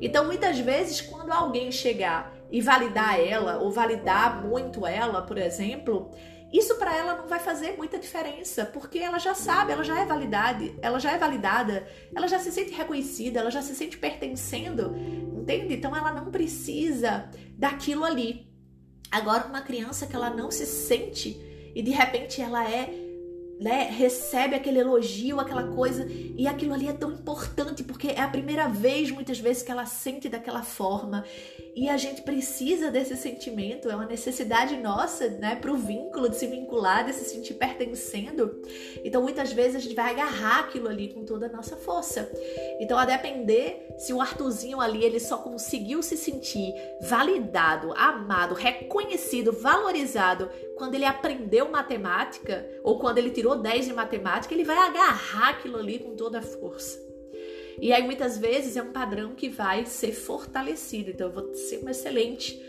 [0.00, 6.10] Então, muitas vezes, quando alguém chegar e validar ela, ou validar muito ela, por exemplo,
[6.52, 10.06] isso para ela não vai fazer muita diferença, porque ela já sabe, ela já é
[10.06, 14.94] validade, ela já é validada, ela já se sente reconhecida, ela já se sente pertencendo,
[15.36, 15.74] entende?
[15.74, 18.48] Então ela não precisa daquilo ali.
[19.10, 21.38] Agora uma criança que ela não se sente
[21.74, 23.08] e de repente ela é
[23.60, 28.28] né, recebe aquele elogio, aquela coisa, e aquilo ali é tão importante porque é a
[28.28, 31.24] primeira vez, muitas vezes, que ela sente daquela forma.
[31.78, 36.34] E a gente precisa desse sentimento, é uma necessidade nossa, né, para o vínculo, de
[36.34, 38.60] se vincular, de se sentir pertencendo.
[39.04, 42.32] Então, muitas vezes, a gente vai agarrar aquilo ali com toda a nossa força.
[42.80, 49.52] Então, a depender se o Arthurzinho ali ele só conseguiu se sentir validado, amado, reconhecido,
[49.52, 55.50] valorizado quando ele aprendeu matemática ou quando ele tirou 10 em matemática, ele vai agarrar
[55.50, 57.07] aquilo ali com toda a força.
[57.80, 61.10] E aí muitas vezes é um padrão que vai ser fortalecido.
[61.10, 62.60] Então eu vou ser um excelente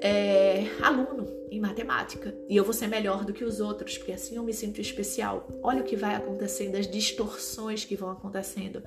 [0.00, 4.36] é, aluno em matemática e eu vou ser melhor do que os outros, porque assim
[4.36, 5.48] eu me sinto especial.
[5.62, 8.82] Olha o que vai acontecendo, as distorções que vão acontecendo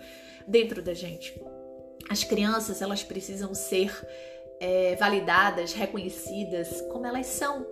[0.47, 1.39] dentro da gente.
[2.09, 3.91] As crianças elas precisam ser
[4.59, 7.65] é, validadas, reconhecidas como elas são.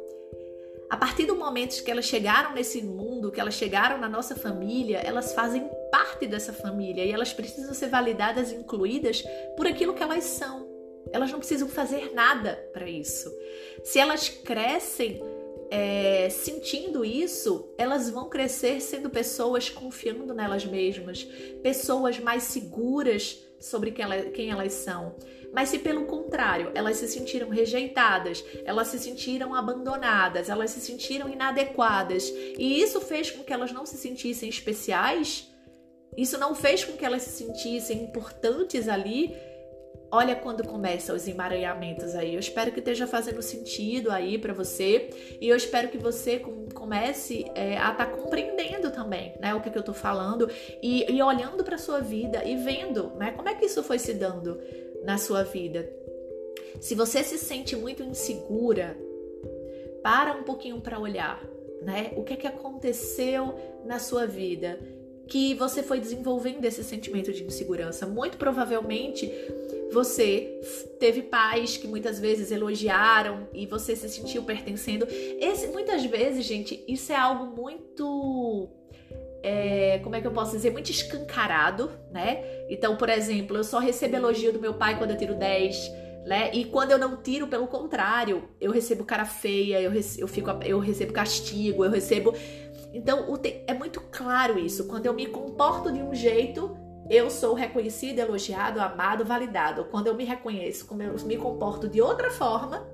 [0.89, 4.97] A partir do momento que elas chegaram nesse mundo, que elas chegaram na nossa família,
[4.97, 9.23] elas fazem parte dessa família e elas precisam ser validadas e incluídas
[9.55, 10.67] por aquilo que elas são.
[11.11, 13.31] Elas não precisam fazer nada para isso.
[13.83, 15.21] Se elas crescem
[15.71, 21.23] é, sentindo isso, elas vão crescer sendo pessoas confiando nelas mesmas,
[21.61, 25.15] pessoas mais seguras sobre quem, quem elas são.
[25.53, 31.27] Mas se pelo contrário, elas se sentiram rejeitadas, elas se sentiram abandonadas, elas se sentiram
[31.27, 35.49] inadequadas, e isso fez com que elas não se sentissem especiais,
[36.17, 39.35] isso não fez com que elas se sentissem importantes ali,
[40.11, 42.33] Olha quando começam os emaranhamentos aí.
[42.33, 46.39] Eu espero que esteja fazendo sentido aí para você e eu espero que você
[46.73, 50.49] comece é, a estar tá compreendendo também, né, o que, que eu tô falando
[50.81, 54.15] e, e olhando para sua vida e vendo, né, como é que isso foi se
[54.15, 54.59] dando
[55.03, 55.87] na sua vida.
[56.81, 58.97] Se você se sente muito insegura,
[60.01, 61.43] para um pouquinho para olhar,
[61.81, 62.13] né?
[62.15, 63.53] O que é que aconteceu
[63.85, 64.79] na sua vida
[65.29, 68.07] que você foi desenvolvendo esse sentimento de insegurança?
[68.07, 69.31] Muito provavelmente
[69.91, 70.59] você
[70.99, 75.07] teve pais que muitas vezes elogiaram e você se sentiu pertencendo.
[75.39, 78.69] Esse, muitas vezes, gente, isso é algo muito.
[79.41, 80.71] É, como é que eu posso dizer?
[80.71, 82.43] Muito escancarado, né?
[82.69, 86.09] Então, por exemplo, eu só recebo elogio do meu pai quando eu tiro 10.
[86.25, 86.51] Né?
[86.53, 90.49] E quando eu não tiro, pelo contrário, eu recebo cara feia, eu, recebo, eu, fico,
[90.63, 92.33] eu recebo castigo, eu recebo.
[92.93, 93.25] Então,
[93.67, 94.85] é muito claro isso.
[94.87, 96.75] Quando eu me comporto de um jeito,
[97.09, 99.85] eu sou reconhecido, elogiado, amado, validado.
[99.85, 102.87] Quando eu me reconheço, como eu me comporto de outra forma,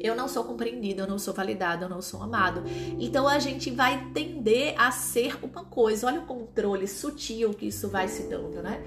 [0.00, 2.62] eu não sou compreendido, eu não sou validado, eu não sou amado.
[2.98, 6.06] Então a gente vai tender a ser uma coisa.
[6.06, 8.82] Olha o controle sutil que isso vai se dando, né?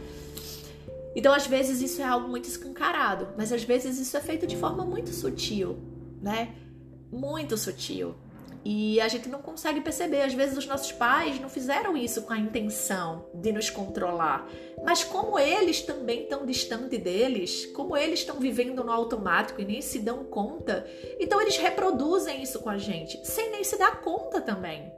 [1.16, 4.56] Então às vezes isso é algo muito escancarado, mas às vezes isso é feito de
[4.56, 5.78] forma muito sutil,
[6.22, 6.56] né?
[7.12, 8.16] Muito sutil.
[8.70, 10.24] E a gente não consegue perceber.
[10.24, 14.46] Às vezes, os nossos pais não fizeram isso com a intenção de nos controlar.
[14.84, 19.82] Mas, como eles também estão distante deles, como eles estão vivendo no automático e nem
[19.82, 20.86] se dão conta,
[21.20, 24.92] então eles reproduzem isso com a gente, sem nem se dar conta também.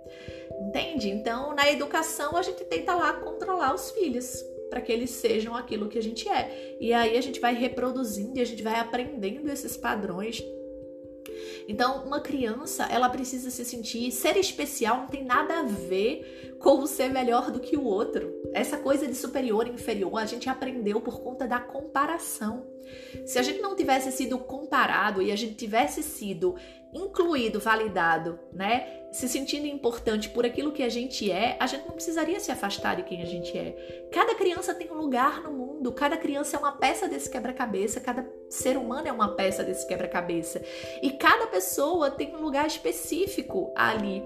[0.61, 1.09] Entende?
[1.09, 5.89] Então, na educação, a gente tenta lá controlar os filhos para que eles sejam aquilo
[5.89, 6.77] que a gente é.
[6.79, 10.43] E aí a gente vai reproduzindo e a gente vai aprendendo esses padrões
[11.67, 16.85] então, uma criança, ela precisa se sentir ser especial não tem nada a ver com
[16.85, 18.33] ser melhor do que o outro.
[18.53, 22.67] Essa coisa de superior e inferior, a gente aprendeu por conta da comparação.
[23.25, 26.55] Se a gente não tivesse sido comparado e a gente tivesse sido
[26.93, 29.03] incluído, validado, né?
[29.11, 32.95] Se sentindo importante por aquilo que a gente é, a gente não precisaria se afastar
[32.95, 34.07] de quem a gente é.
[34.11, 38.27] Cada criança tem um lugar no mundo, cada criança é uma peça desse quebra-cabeça, cada
[38.49, 40.61] ser humano é uma peça desse quebra-cabeça.
[41.01, 44.23] E cada pessoa tem um lugar específico ali.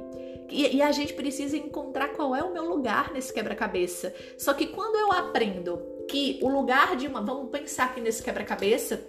[0.49, 4.13] E, e, a gente precisa encontrar qual é o meu lugar nesse quebra-cabeça.
[4.37, 7.21] Só que quando eu aprendo que o lugar de uma.
[7.21, 9.05] Vamos pensar aqui nesse quebra-cabeça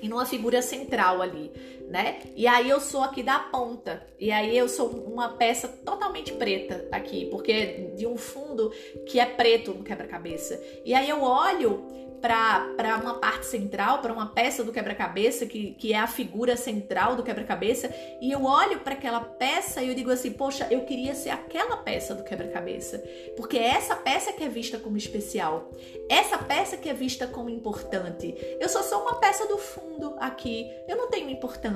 [0.00, 1.50] e numa figura central ali,
[1.88, 2.20] né?
[2.34, 4.06] E aí eu sou aqui da ponta.
[4.18, 8.72] E aí eu sou uma peça totalmente preta aqui, porque de um fundo
[9.06, 10.60] que é preto no quebra-cabeça.
[10.84, 15.92] E aí eu olho para uma parte central, para uma peça do quebra-cabeça, que, que
[15.92, 20.10] é a figura central do quebra-cabeça, e eu olho para aquela peça e eu digo
[20.10, 23.02] assim: poxa, eu queria ser aquela peça do quebra-cabeça,
[23.36, 25.70] porque é essa peça que é vista como especial,
[26.08, 28.34] essa peça que é vista como importante.
[28.60, 31.75] Eu só sou uma peça do fundo aqui, eu não tenho importância,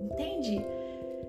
[0.00, 0.64] entende?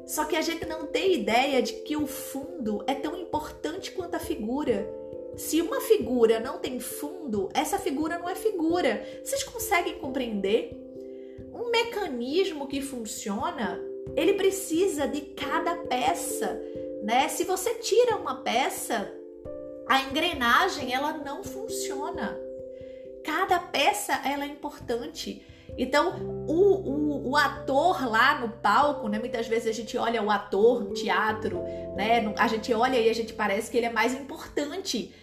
[0.06, 4.16] Só que a gente não tem ideia de que o fundo é tão importante quanto
[4.16, 4.88] a figura.
[5.36, 9.04] Se uma figura não tem fundo, essa figura não é figura.
[9.24, 10.78] Vocês conseguem compreender?
[11.54, 13.80] Um mecanismo que funciona,
[14.16, 16.62] ele precisa de cada peça,
[17.04, 17.28] né?
[17.30, 19.12] Se você tira uma peça,
[19.88, 22.38] a engrenagem ela não funciona.
[23.24, 25.42] Cada peça ela é importante.
[25.78, 29.20] Então, o, o, o, ator lá no palco, né?
[29.20, 31.62] Muitas vezes a gente olha o ator no teatro,
[31.96, 32.34] né?
[32.38, 35.14] A gente olha e a gente parece que ele é mais importante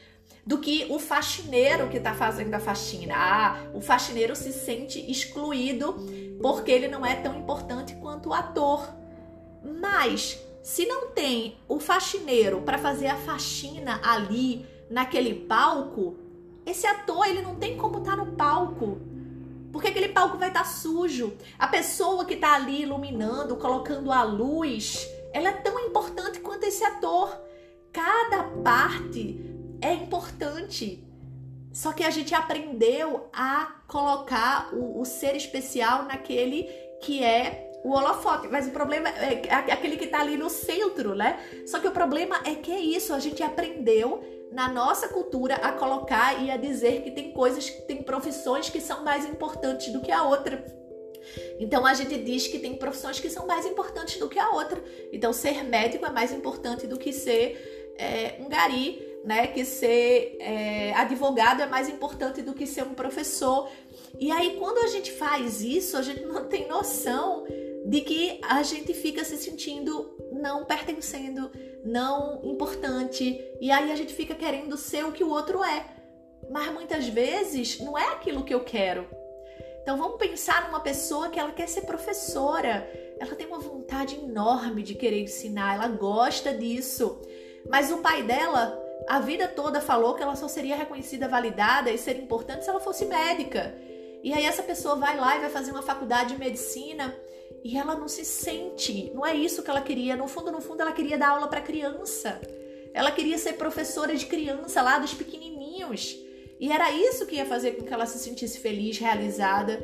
[0.45, 3.15] do que o faxineiro que está fazendo a faxina.
[3.17, 5.95] Ah, o faxineiro se sente excluído
[6.43, 8.89] porque ele não é tão importante quanto o ator.
[9.81, 16.17] Mas se não tem o faxineiro para fazer a faxina ali naquele palco,
[16.67, 19.01] esse ator ele não tem como estar tá no palco.
[19.73, 21.37] Porque aquele palco vai estar tá sujo.
[21.59, 26.85] A pessoa que está ali iluminando, colocando a luz, ela é tão importante quanto esse
[26.85, 27.37] ator.
[27.93, 29.41] Cada parte
[29.81, 31.05] é importante.
[31.73, 36.65] Só que a gente aprendeu a colocar o, o ser especial naquele
[37.01, 38.49] que é o holofote.
[38.49, 41.39] Mas o problema é, é aquele que está ali no centro, né?
[41.67, 45.73] Só que o problema é que é isso, a gente aprendeu na nossa cultura a
[45.73, 50.01] colocar e a dizer que tem coisas, que tem profissões que são mais importantes do
[50.01, 50.65] que a outra.
[51.59, 54.83] Então a gente diz que tem profissões que são mais importantes do que a outra.
[55.13, 60.37] Então ser médico é mais importante do que ser é, um gari né, que ser
[60.41, 63.71] é, advogado é mais importante do que ser um professor.
[64.19, 67.45] E aí, quando a gente faz isso, a gente não tem noção
[67.87, 71.51] de que a gente fica se sentindo não pertencendo,
[71.85, 75.87] não importante, e aí a gente fica querendo ser o que o outro é.
[76.51, 79.09] Mas muitas vezes não é aquilo que eu quero.
[79.83, 84.83] Então vamos pensar numa pessoa que ela quer ser professora, ela tem uma vontade enorme
[84.83, 87.21] de querer ensinar, ela gosta disso.
[87.69, 88.79] Mas o pai dela
[89.09, 92.81] a vida toda falou que ela só seria reconhecida, validada e ser importante se ela
[92.81, 93.75] fosse médica.
[94.23, 97.15] E aí essa pessoa vai lá e vai fazer uma faculdade de medicina
[97.63, 100.17] e ela não se sente, não é isso que ela queria.
[100.17, 102.41] No fundo, no fundo, ela queria dar aula para criança.
[102.93, 106.19] Ela queria ser professora de criança lá dos pequenininhos.
[106.59, 109.83] E era isso que ia fazer com que ela se sentisse feliz, realizada.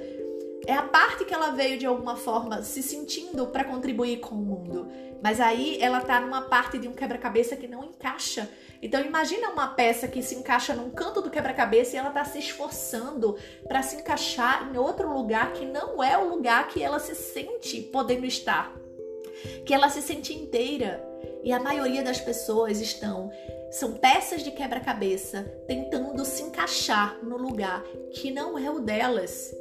[0.67, 4.39] É a parte que ela veio de alguma forma se sentindo para contribuir com o
[4.39, 4.89] mundo.
[5.23, 8.51] Mas aí ela tá numa parte de um quebra-cabeça que não encaixa
[8.83, 12.39] então imagina uma peça que se encaixa num canto do quebra-cabeça e ela está se
[12.39, 17.15] esforçando para se encaixar em outro lugar que não é o lugar que ela se
[17.15, 18.75] sente podendo estar,
[19.65, 21.05] que ela se sente inteira.
[21.43, 23.31] E a maioria das pessoas estão
[23.71, 29.55] são peças de quebra-cabeça tentando se encaixar no lugar que não é o delas,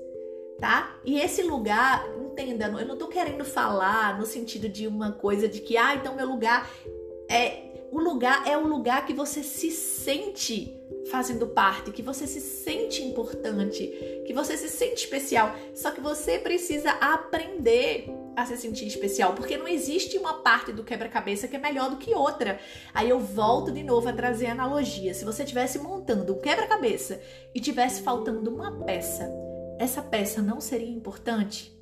[0.59, 0.97] tá?
[1.03, 5.59] E esse lugar, entenda, eu não tô querendo falar no sentido de uma coisa de
[5.59, 6.69] que, ah, então meu lugar
[7.29, 7.64] é
[7.95, 10.77] o lugar é um lugar que você se sente
[11.09, 13.87] fazendo parte, que você se sente importante,
[14.27, 15.55] que você se sente especial.
[15.73, 20.83] Só que você precisa aprender a se sentir especial, porque não existe uma parte do
[20.83, 22.59] quebra-cabeça que é melhor do que outra.
[22.93, 25.13] Aí eu volto de novo a trazer a analogia.
[25.13, 27.21] Se você estivesse montando um quebra-cabeça
[27.53, 29.31] e tivesse faltando uma peça,
[29.79, 31.73] essa peça não seria importante?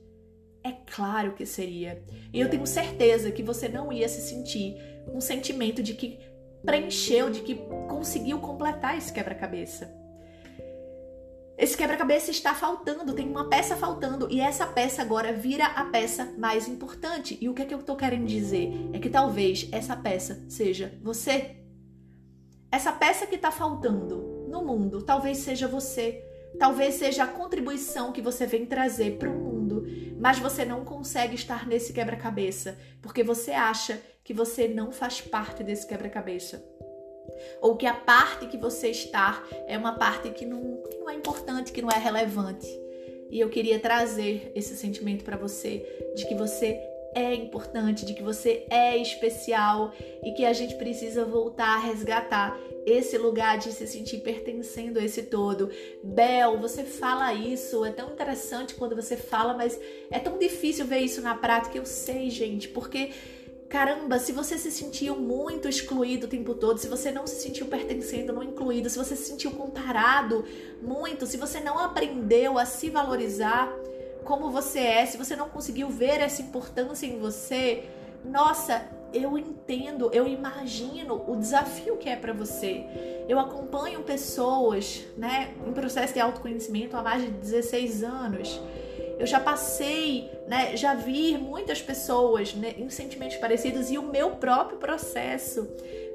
[0.63, 2.03] É claro que seria.
[2.31, 4.77] E eu tenho certeza que você não ia se sentir
[5.07, 6.19] um sentimento de que
[6.65, 7.55] preencheu, de que
[7.87, 10.03] conseguiu completar esse quebra-cabeça.
[11.55, 16.33] Esse quebra-cabeça está faltando, tem uma peça faltando e essa peça agora vira a peça
[16.37, 17.37] mais importante.
[17.39, 18.71] E o que é que eu estou querendo dizer?
[18.91, 21.57] É que talvez essa peça seja você.
[22.71, 26.25] Essa peça que está faltando no mundo, talvez seja você.
[26.57, 29.85] Talvez seja a contribuição que você vem trazer para o mundo,
[30.23, 35.65] mas você não consegue estar nesse quebra-cabeça porque você acha que você não faz parte
[35.65, 36.63] desse quebra-cabeça
[37.61, 41.13] ou que a parte que você está é uma parte que não, que não é
[41.13, 42.67] importante, que não é relevante.
[43.29, 46.79] E eu queria trazer esse sentimento para você de que você
[47.15, 49.93] é importante, de que você é especial
[50.23, 55.03] e que a gente precisa voltar a resgatar esse lugar de se sentir pertencendo a
[55.03, 55.69] esse todo.
[56.03, 59.79] Bel, você fala isso, é tão interessante quando você fala, mas
[60.11, 61.77] é tão difícil ver isso na prática.
[61.77, 63.11] Eu sei, gente, porque
[63.73, 67.65] Caramba, se você se sentiu muito excluído o tempo todo, se você não se sentiu
[67.65, 70.45] pertencendo, não incluído, se você se sentiu comparado
[70.79, 73.75] muito, se você não aprendeu a se valorizar
[74.23, 77.83] como você é, se você não conseguiu ver essa importância em você,
[78.23, 82.85] nossa, eu entendo, eu imagino o desafio que é para você.
[83.27, 88.59] Eu acompanho pessoas, né, em processo de autoconhecimento há mais de 16 anos
[89.19, 94.31] eu já passei, né, já vi muitas pessoas né, em sentimentos parecidos e o meu
[94.31, 95.67] próprio processo.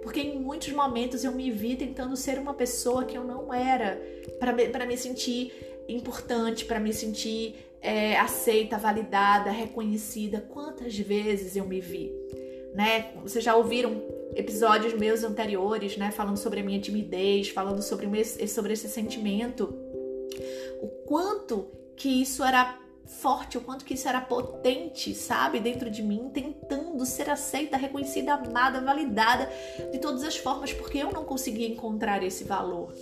[0.02, 4.00] Porque em muitos momentos eu me vi tentando ser uma pessoa que eu não era,
[4.38, 5.52] para me sentir
[5.88, 10.40] importante, para me sentir é, aceita, validada, reconhecida.
[10.40, 12.12] Quantas vezes eu me vi?
[12.74, 13.12] Né?
[13.22, 14.02] Vocês já ouviram
[14.34, 16.10] episódios meus anteriores, né?
[16.10, 18.08] Falando sobre a minha timidez, falando sobre,
[18.46, 19.74] sobre esse sentimento.
[20.80, 21.66] O quanto
[21.96, 27.04] que isso era forte, o quanto que isso era potente, sabe, dentro de mim, tentando
[27.06, 29.50] ser aceita, reconhecida, amada, validada
[29.90, 32.92] de todas as formas, porque eu não conseguia encontrar esse valor.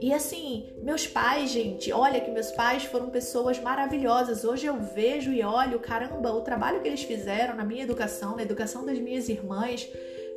[0.00, 4.44] E assim, meus pais, gente, olha que meus pais foram pessoas maravilhosas.
[4.44, 8.42] Hoje eu vejo e olho, caramba, o trabalho que eles fizeram na minha educação, na
[8.42, 9.88] educação das minhas irmãs,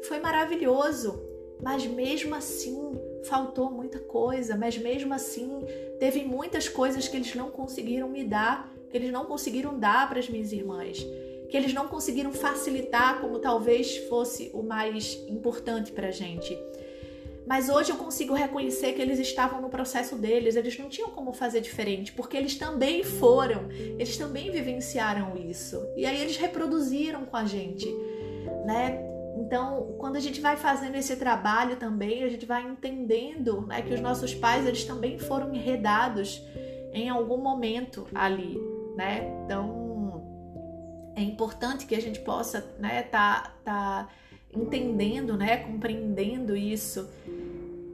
[0.08, 1.22] foi maravilhoso.
[1.62, 2.94] Mas mesmo assim,
[3.24, 5.50] faltou muita coisa, mas mesmo assim,
[6.00, 10.20] teve muitas coisas que eles não conseguiram me dar, que eles não conseguiram dar para
[10.20, 11.00] as minhas irmãs,
[11.50, 16.58] que eles não conseguiram facilitar como talvez fosse o mais importante para a gente.
[17.48, 21.32] Mas hoje eu consigo reconhecer que eles estavam no processo deles, eles não tinham como
[21.32, 25.82] fazer diferente, porque eles também foram, eles também vivenciaram isso.
[25.96, 27.88] E aí eles reproduziram com a gente,
[28.66, 29.02] né?
[29.38, 33.94] Então, quando a gente vai fazendo esse trabalho também, a gente vai entendendo né, que
[33.94, 36.44] os nossos pais eles também foram enredados
[36.92, 38.60] em algum momento ali,
[38.98, 39.42] né?
[39.46, 44.10] Então, é importante que a gente possa, né, tá, tá
[44.54, 47.08] entendendo, né, compreendendo isso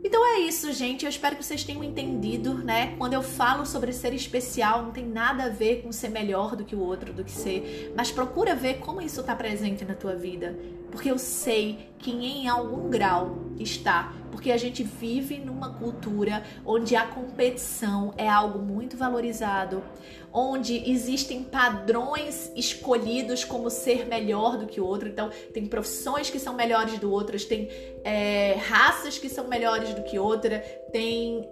[0.03, 1.05] então é isso, gente.
[1.05, 2.95] Eu espero que vocês tenham entendido, né?
[2.97, 6.65] Quando eu falo sobre ser especial, não tem nada a ver com ser melhor do
[6.65, 7.93] que o outro, do que ser.
[7.95, 10.55] Mas procura ver como isso está presente na tua vida.
[10.93, 14.13] Porque eu sei que em algum grau está.
[14.29, 19.83] Porque a gente vive numa cultura onde a competição é algo muito valorizado,
[20.31, 25.09] onde existem padrões escolhidos como ser melhor do que o outro.
[25.09, 27.69] Então, tem profissões que são melhores do outras, tem
[28.03, 30.59] é, raças que são melhores do que outra,
[30.91, 31.49] tem.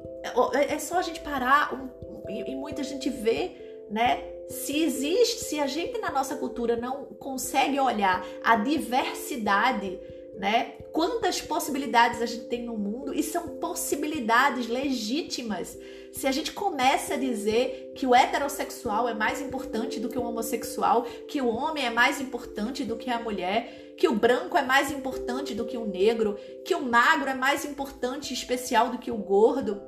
[0.54, 1.90] É, é só a gente parar um,
[2.30, 4.24] e muita gente vê, né?
[4.52, 10.00] Se existe, se a gente na nossa cultura não consegue olhar a diversidade
[10.42, 10.74] né?
[10.92, 15.78] Quantas possibilidades a gente tem no mundo e são possibilidades legítimas.
[16.12, 20.24] Se a gente começa a dizer que o heterossexual é mais importante do que o
[20.24, 24.62] homossexual, que o homem é mais importante do que a mulher, que o branco é
[24.62, 28.98] mais importante do que o negro, que o magro é mais importante e especial do
[28.98, 29.82] que o gordo,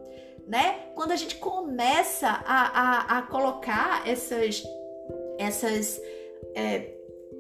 [0.48, 0.88] né?
[0.96, 4.64] Quando a gente começa a, a, a colocar essas
[5.40, 6.00] essas
[6.56, 6.94] é,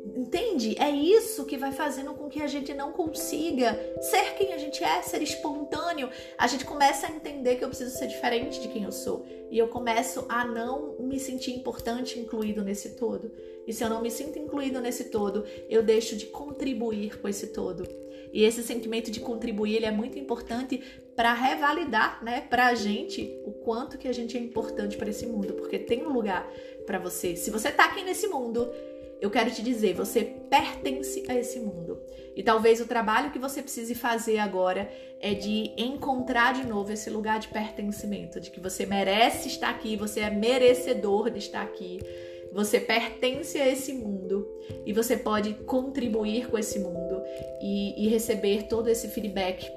[0.06, 0.76] Entende?
[0.78, 4.84] É isso que vai fazendo com que a gente não consiga ser quem a gente
[4.84, 6.10] é, ser espontâneo.
[6.38, 9.26] A gente começa a entender que eu preciso ser diferente de quem eu sou.
[9.49, 13.32] E eu começo a não me sentir importante, incluído nesse todo.
[13.66, 17.47] E se eu não me sinto incluído nesse todo, eu deixo de contribuir com esse
[17.47, 17.88] todo.
[18.34, 20.82] E esse sentimento de contribuir ele é muito importante
[21.16, 25.28] para revalidar, né, para a gente o quanto que a gente é importante para esse
[25.28, 26.51] mundo, porque tem um lugar
[26.86, 27.36] para você.
[27.36, 28.68] Se você tá aqui nesse mundo,
[29.22, 32.01] eu quero te dizer, você pertence a esse mundo.
[32.36, 34.91] E talvez o trabalho que você precise fazer agora
[35.22, 39.95] é de encontrar de novo esse lugar de pertencimento, de que você merece estar aqui,
[39.95, 41.99] você é merecedor de estar aqui,
[42.54, 44.47] você pertence a esse mundo
[44.86, 47.22] e você pode contribuir com esse mundo
[47.62, 49.70] e, e receber todo esse feedback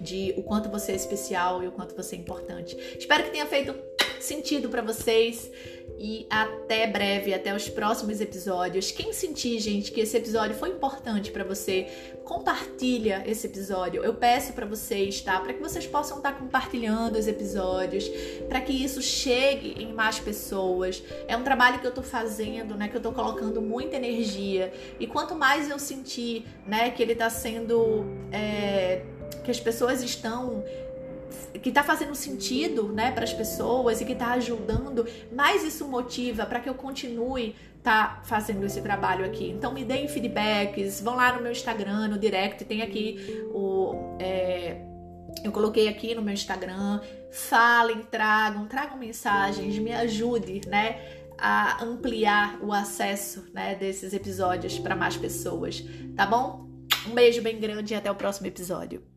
[0.00, 2.76] de o quanto você é especial e o quanto você é importante.
[2.98, 3.74] Espero que tenha feito
[4.20, 5.50] sentido para vocês
[5.98, 8.90] e até breve, até os próximos episódios.
[8.90, 11.86] Quem sentir, gente, que esse episódio foi importante para você,
[12.24, 14.04] compartilha esse episódio.
[14.04, 15.40] Eu peço para vocês, tá?
[15.40, 18.08] Para que vocês possam estar tá compartilhando os episódios,
[18.48, 21.02] para que isso chegue em mais pessoas.
[21.28, 24.72] É um trabalho que eu tô fazendo, né, que eu tô colocando muita energia.
[25.00, 29.02] E quanto mais eu sentir, né, que ele tá sendo é,
[29.44, 30.64] que as pessoas estão
[31.62, 36.46] que está fazendo sentido, né, para as pessoas e que está ajudando, mais isso motiva
[36.46, 39.48] para que eu continue tá fazendo esse trabalho aqui.
[39.48, 44.82] Então me deem feedbacks, vão lá no meu Instagram, no direct, tem aqui o é,
[45.44, 50.98] eu coloquei aqui no meu Instagram, falem, tragam, tragam mensagens, me ajude, né,
[51.38, 55.84] a ampliar o acesso, né, desses episódios para mais pessoas,
[56.16, 56.66] tá bom?
[57.06, 59.15] Um beijo bem grande e até o próximo episódio.